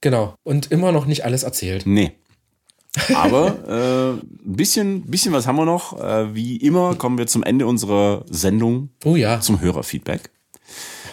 [0.00, 0.34] Genau.
[0.44, 1.86] Und immer noch nicht alles erzählt.
[1.86, 2.12] Nee.
[3.14, 5.98] Aber ein äh, bisschen, bisschen was haben wir noch.
[5.98, 8.90] Äh, wie immer kommen wir zum Ende unserer Sendung.
[9.04, 9.40] Oh ja.
[9.40, 10.30] Zum Hörerfeedback.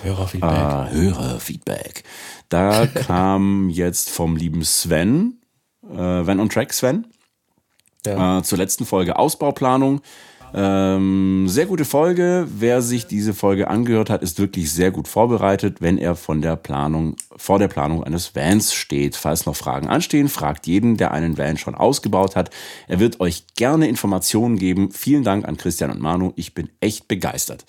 [0.03, 0.49] Hörerfeedback.
[0.49, 2.03] Ah, Hörerfeedback.
[2.49, 5.44] Da kam jetzt vom lieben Sven äh,
[5.87, 7.05] Van on Track, Sven.
[8.05, 8.39] Ja.
[8.39, 10.01] Äh, zur letzten Folge Ausbauplanung.
[10.57, 12.47] Ähm, sehr gute Folge.
[12.49, 16.55] Wer sich diese Folge angehört hat, ist wirklich sehr gut vorbereitet, wenn er von der
[16.55, 19.17] Planung, vor der Planung eines Vans steht.
[19.17, 22.51] Falls noch Fragen anstehen, fragt jeden, der einen Van schon ausgebaut hat.
[22.87, 24.91] Er wird euch gerne Informationen geben.
[24.91, 26.31] Vielen Dank an Christian und Manu.
[26.37, 27.65] Ich bin echt begeistert.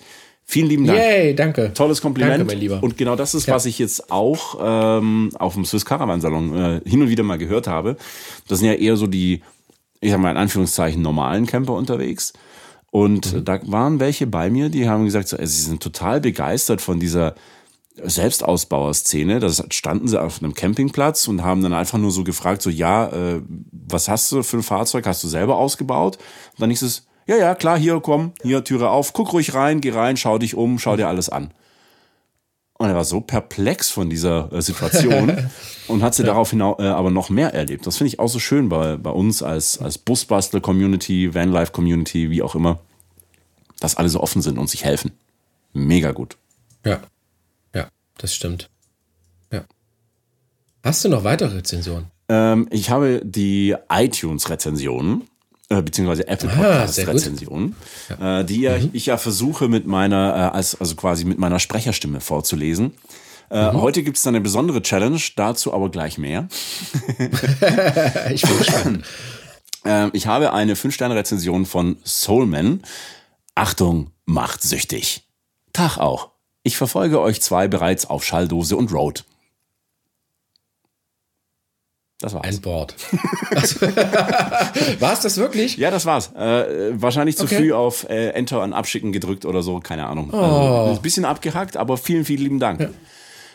[0.49, 0.97] Vielen lieben Dank.
[0.97, 1.73] Yay, danke.
[1.73, 2.39] Tolles Kompliment.
[2.39, 2.81] Danke, mein Lieber.
[2.81, 3.55] Und genau das ist, ja.
[3.55, 7.37] was ich jetzt auch ähm, auf dem Swiss Caravan Salon äh, hin und wieder mal
[7.37, 7.97] gehört habe.
[8.47, 9.41] Das sind ja eher so die,
[9.99, 12.31] ich sag mal in Anführungszeichen, normalen Camper unterwegs.
[12.91, 13.43] Und mhm.
[13.43, 17.35] da waren welche bei mir, die haben gesagt, so, sie sind total begeistert von dieser
[18.01, 19.41] Selbstausbauer-Szene.
[19.41, 23.07] Da standen sie auf einem Campingplatz und haben dann einfach nur so gefragt, so, ja,
[23.07, 23.41] äh,
[23.71, 25.07] was hast du für ein Fahrzeug?
[25.07, 26.17] Hast du selber ausgebaut?
[26.53, 29.81] Und dann ist es, ja, ja, klar, hier, komm, hier, Türe auf, guck ruhig rein,
[29.81, 31.51] geh rein, schau dich um, schau dir alles an.
[32.79, 35.49] Und er war so perplex von dieser äh, Situation
[35.87, 36.27] und hat sie ja.
[36.27, 37.87] daraufhin äh, aber noch mehr erlebt.
[37.87, 42.55] Das finde ich auch so schön bei, bei uns als, als Busbastel-Community, Vanlife-Community, wie auch
[42.55, 42.79] immer,
[43.79, 45.11] dass alle so offen sind und sich helfen.
[45.73, 46.37] Mega gut.
[46.85, 47.01] Ja,
[47.73, 48.69] ja, das stimmt.
[49.51, 49.65] Ja.
[50.83, 52.05] Hast du noch weitere Rezensionen?
[52.29, 55.23] Ähm, ich habe die iTunes-Rezensionen
[55.69, 57.75] äh, beziehungsweise Apple Podcast ah, Rezension,
[58.09, 58.39] ja.
[58.39, 58.89] äh, die ja, mhm.
[58.93, 62.93] ich ja versuche mit meiner, äh, als, also quasi mit meiner Sprecherstimme vorzulesen.
[63.49, 63.81] Äh, mhm.
[63.81, 66.47] Heute gibt es eine besondere Challenge, dazu aber gleich mehr.
[68.33, 69.05] ich bin gespannt.
[69.85, 72.81] Äh, ich habe eine 5-Sterne-Rezension von Soulman.
[73.55, 75.23] Achtung, macht süchtig.
[75.71, 76.31] Tag auch.
[76.63, 79.23] Ich verfolge euch zwei bereits auf Schalldose und Road.
[82.27, 82.45] Das war's.
[82.45, 82.93] Ein Board.
[84.99, 85.77] war's das wirklich?
[85.77, 86.33] Ja, das war's.
[86.35, 87.55] Äh, wahrscheinlich zu okay.
[87.55, 90.31] früh auf äh, Enter und Abschicken gedrückt oder so, keine Ahnung.
[90.33, 90.35] Oh.
[90.35, 92.81] Also, ein bisschen abgehackt, aber vielen, vielen lieben Dank.
[92.81, 92.89] Ja,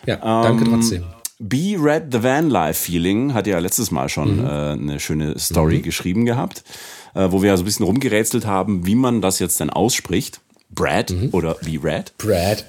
[0.06, 1.04] ja danke ähm, trotzdem.
[1.38, 4.46] Be Red the Van Life Feeling hat ja letztes Mal schon mhm.
[4.46, 5.82] äh, eine schöne Story mhm.
[5.82, 6.64] geschrieben gehabt,
[7.12, 10.40] äh, wo wir ja so ein bisschen rumgerätselt haben, wie man das jetzt denn ausspricht.
[10.70, 11.28] Brad mhm.
[11.32, 12.16] oder Be Red.
[12.16, 12.64] Brad.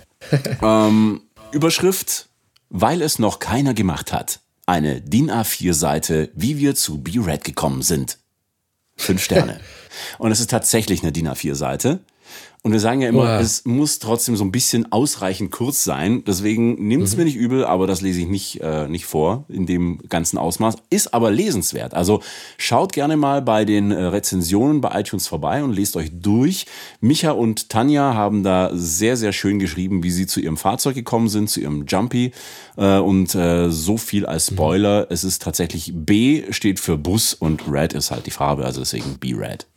[0.61, 1.21] ähm,
[1.53, 2.27] Überschrift,
[2.69, 4.41] weil es noch keiner gemacht hat.
[4.65, 8.17] Eine DIN A4-Seite, wie wir zu Be Red gekommen sind.
[8.95, 9.59] Fünf Sterne.
[10.17, 11.99] Und es ist tatsächlich eine DIN A4-Seite.
[12.65, 13.39] Und wir sagen ja immer, Boah.
[13.41, 16.23] es muss trotzdem so ein bisschen ausreichend kurz sein.
[16.25, 17.17] Deswegen nimmt's Mhm.
[17.17, 20.75] mir nicht übel, aber das lese ich nicht, äh, nicht vor in dem ganzen Ausmaß.
[20.89, 21.93] Ist aber lesenswert.
[21.93, 22.21] Also
[22.57, 26.65] schaut gerne mal bei den äh, Rezensionen bei iTunes vorbei und lest euch durch.
[27.01, 31.27] Micha und Tanja haben da sehr, sehr schön geschrieben, wie sie zu ihrem Fahrzeug gekommen
[31.27, 32.31] sind, zu ihrem Jumpy.
[32.77, 35.07] Äh, und äh, so viel als Spoiler.
[35.09, 39.17] Es ist tatsächlich B steht für Bus und Red ist halt die Farbe, also deswegen
[39.19, 39.67] B-Red.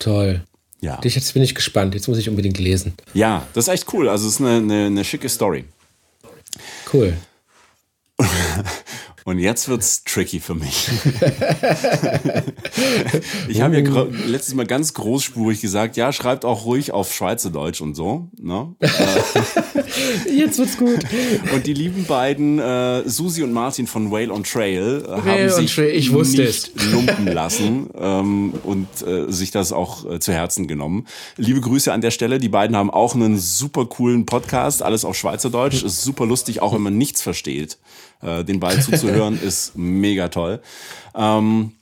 [0.00, 0.42] Toll.
[0.80, 0.96] Ja.
[0.98, 1.94] Dich, jetzt bin ich gespannt.
[1.94, 2.94] Jetzt muss ich unbedingt lesen.
[3.14, 4.08] Ja, das ist echt cool.
[4.08, 5.64] Also es ist eine, eine, eine schicke Story.
[6.92, 7.16] Cool.
[9.28, 10.88] Und jetzt wird's tricky für mich.
[13.48, 17.82] ich habe ja gro- letztes Mal ganz großspurig gesagt, ja, schreibt auch ruhig auf Schweizerdeutsch
[17.82, 18.30] und so.
[18.40, 18.74] Ne?
[20.34, 21.00] Jetzt wird's gut.
[21.52, 25.50] Und die lieben beiden äh, Susi und Martin von Whale on Trail äh, haben on
[25.50, 30.32] sich Trail, ich wusste nicht lumpen lassen ähm, und äh, sich das auch äh, zu
[30.32, 31.06] Herzen genommen.
[31.36, 32.38] Liebe Grüße an der Stelle.
[32.38, 35.82] Die beiden haben auch einen super coolen Podcast, alles auf Schweizerdeutsch.
[35.82, 37.76] Ist super lustig, auch wenn man nichts versteht.
[38.22, 40.60] Äh, den beiden zuzuhören ist mega toll.
[41.14, 41.72] Ähm,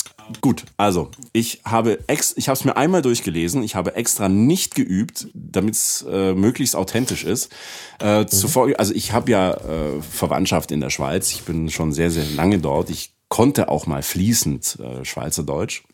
[0.41, 3.63] Gut, also ich habe ex ich habe es mir einmal durchgelesen.
[3.63, 7.53] Ich habe extra nicht geübt, damit es äh, möglichst authentisch ist.
[8.01, 11.33] Äh, zuvor, also ich habe ja äh, Verwandtschaft in der Schweiz.
[11.33, 12.91] Ich bin schon sehr sehr lange dort.
[12.91, 15.85] Ich konnte auch mal fließend äh, Schweizerdeutsch.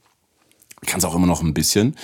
[0.86, 1.96] Kann es auch immer noch ein bisschen.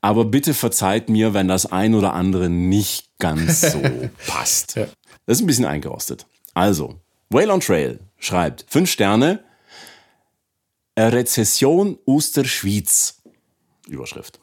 [0.00, 3.82] Aber bitte verzeiht mir, wenn das ein oder andere nicht ganz so
[4.26, 4.76] passt.
[4.76, 4.86] Ja.
[5.26, 6.26] Das ist ein bisschen eingerostet.
[6.52, 7.00] Also,
[7.34, 9.42] Whale on Trail schreibt fünf Sterne.
[10.94, 13.22] Eine Rezession aus der Schweiz.
[13.88, 14.38] Überschrift.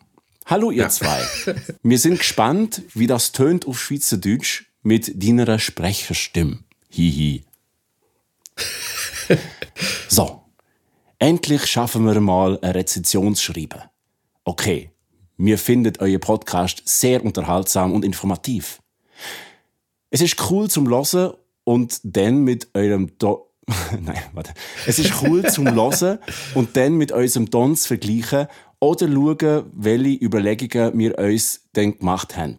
[0.45, 1.23] Hallo ihr zwei.
[1.83, 6.59] Wir sind gespannt, wie das tönt auf Schweizerdeutsch mit deiner Sprecherstimme.
[6.89, 7.45] Hihi.
[10.09, 10.43] So.
[11.17, 13.83] Endlich schaffen wir mal eine Rezension zu schreiben.
[14.43, 14.91] Okay.
[15.37, 18.81] Mir findet euer Podcast sehr unterhaltsam und informativ.
[20.09, 21.31] Es ist cool zum Losen
[21.63, 23.51] und dann mit eurem Do
[24.01, 24.53] Nein, warte.
[24.85, 26.19] Es ist cool zum Losen
[26.55, 28.47] und dann mit unserem Don zu vergleichen
[28.79, 32.57] oder schauen, welche Überlegungen wir uns dann gemacht haben.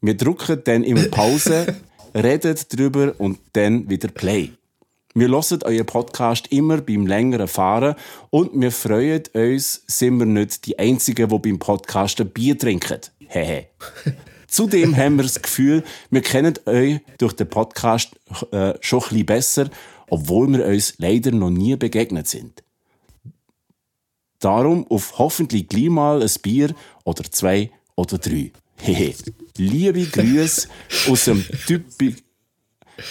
[0.00, 1.76] Wir drucken dann immer Pause,
[2.14, 4.50] reden drüber und dann wieder Play.
[5.14, 7.96] Wir hören euren Podcast immer beim längeren Fahren
[8.30, 13.00] und wir freuen uns, sind wir nicht die Einzigen, die beim Podcasten Bier trinken.
[13.26, 13.68] Hehe.
[14.48, 18.16] Zudem haben wir das Gefühl, wir kennen euch durch den Podcast
[18.50, 19.70] äh, schon ein bisschen besser,
[20.08, 22.64] obwohl wir uns leider noch nie begegnet sind.
[24.40, 26.74] Darum auf hoffentlich gleich mal ein Bier
[27.04, 28.52] oder zwei oder drei.
[28.80, 29.14] Hehe.
[29.56, 30.68] Liebe Grüße
[31.08, 32.24] aus dem Typik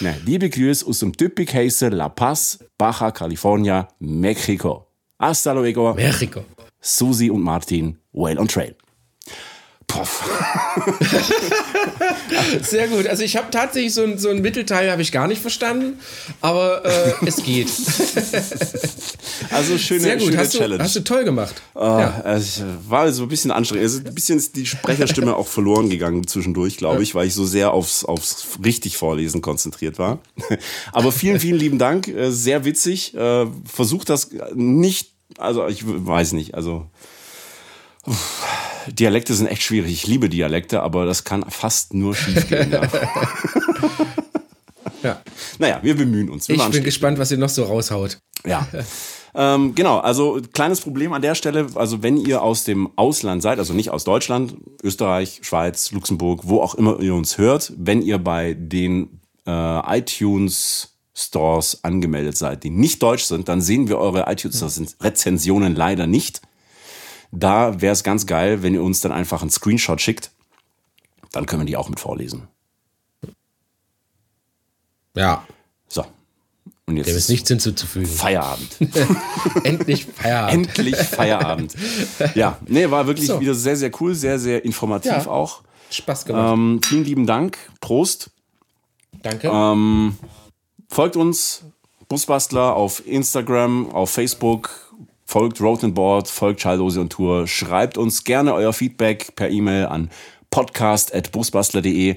[0.02, 4.86] Nein, liebe Grüße aus dem Typikheiser La Paz, Baja California, Mexiko.
[5.18, 6.44] Hasta luego, Mexiko.
[6.82, 8.76] Susi und Martin, Whale on Trail.
[9.88, 10.30] Puff.
[12.62, 13.08] Sehr gut.
[13.08, 16.00] Also ich habe tatsächlich so ein, so ein Mittelteil habe ich gar nicht verstanden,
[16.42, 17.70] aber äh, es geht.
[19.52, 20.28] Also schöne, Sehr gut.
[20.28, 20.84] schöne Hast du, Challenge.
[20.84, 21.56] hast du toll gemacht.
[21.76, 23.86] Ah, es war so ein bisschen anstrengend.
[23.86, 27.46] Ist ein bisschen ist die Sprecherstimme auch verloren gegangen zwischendurch, glaube ich, weil ich so
[27.46, 30.20] sehr aufs, aufs richtig Vorlesen konzentriert war.
[30.92, 32.08] Aber vielen, vielen lieben Dank.
[32.08, 33.16] Äh, Sehr witzig.
[33.16, 36.88] Äh, Versucht das nicht, also ich weiß nicht, also
[38.92, 39.92] Dialekte sind echt schwierig.
[39.92, 42.72] Ich liebe Dialekte, aber das kann fast nur schief gehen.
[42.72, 42.82] Ja.
[45.04, 45.22] Ja.
[45.60, 46.48] Naja, wir bemühen uns.
[46.48, 46.86] Wir Ich bin Strich.
[46.86, 48.18] gespannt, was ihr noch so raushaut.
[48.46, 48.68] Ja.
[49.36, 53.60] ähm, genau, also kleines Problem an der Stelle, also wenn ihr aus dem Ausland seid,
[53.60, 58.18] also nicht aus Deutschland, Österreich, Schweiz, Luxemburg, wo auch immer ihr uns hört, wenn ihr
[58.18, 64.32] bei den äh, iTunes Stores angemeldet seid, die nicht deutsch sind, dann sehen wir eure
[64.32, 66.42] iTunes-Rezensionen leider nicht.
[67.32, 70.32] Da wäre es ganz geil, wenn ihr uns dann einfach einen Screenshot schickt.
[71.32, 72.47] Dann können wir die auch mit vorlesen.
[75.15, 75.45] Ja.
[75.88, 76.05] So.
[76.86, 78.07] Und jetzt Dem ist nichts hinzuzufügen.
[78.07, 78.78] Feierabend.
[79.63, 80.67] Endlich Feierabend.
[80.67, 81.75] Endlich Feierabend.
[82.36, 83.41] Ja, nee, war wirklich So.
[83.41, 85.28] wieder sehr, sehr cool, sehr, sehr informativ Ja.
[85.28, 85.63] auch.
[85.89, 86.53] Spaß gemacht.
[86.53, 87.57] Ähm, vielen lieben Dank.
[87.82, 88.30] Prost.
[89.21, 89.49] Danke.
[89.54, 90.17] Ähm,
[90.89, 91.63] folgt uns,
[92.08, 94.87] Busbastler, auf Instagram, auf Facebook.
[95.29, 97.47] Folgt Road and Board, folgt Schalldose und Tour.
[97.47, 100.09] Schreibt uns gerne euer Feedback per E-Mail an
[100.51, 102.16] podcast.busbastler.de.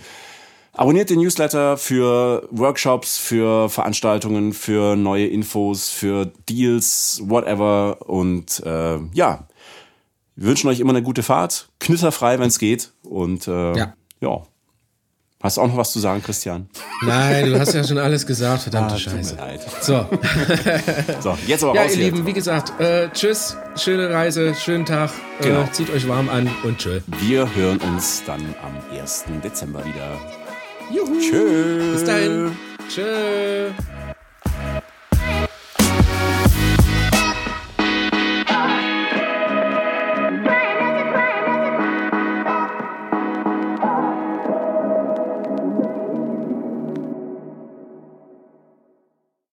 [0.74, 8.08] Abonniert den Newsletter für Workshops, für Veranstaltungen, für neue Infos, für Deals, whatever.
[8.08, 9.48] Und äh, ja,
[10.36, 12.92] wir wünschen euch immer eine gute Fahrt, knitterfrei, wenn es geht.
[13.02, 13.94] Und äh, Ja.
[14.20, 14.42] ja,
[15.42, 16.68] Hast du auch noch was zu sagen, Christian?
[17.02, 19.36] Nein, du hast ja schon alles gesagt, verdammte Ah, Scheiße.
[19.80, 20.06] So,
[21.20, 22.04] So, jetzt aber ja, raus ihr hier.
[22.12, 25.10] Lieben, wie gesagt, äh, tschüss, schöne Reise, schönen Tag,
[25.40, 25.62] Genau.
[25.62, 27.00] äh, zieht euch warm an und tschö.
[27.20, 29.24] Wir hören uns dann am 1.
[29.42, 30.18] Dezember wieder.
[30.94, 31.18] Juhu.
[31.18, 31.92] Tschüss.
[32.00, 32.52] Bis dahin.
[32.90, 33.70] Tschö.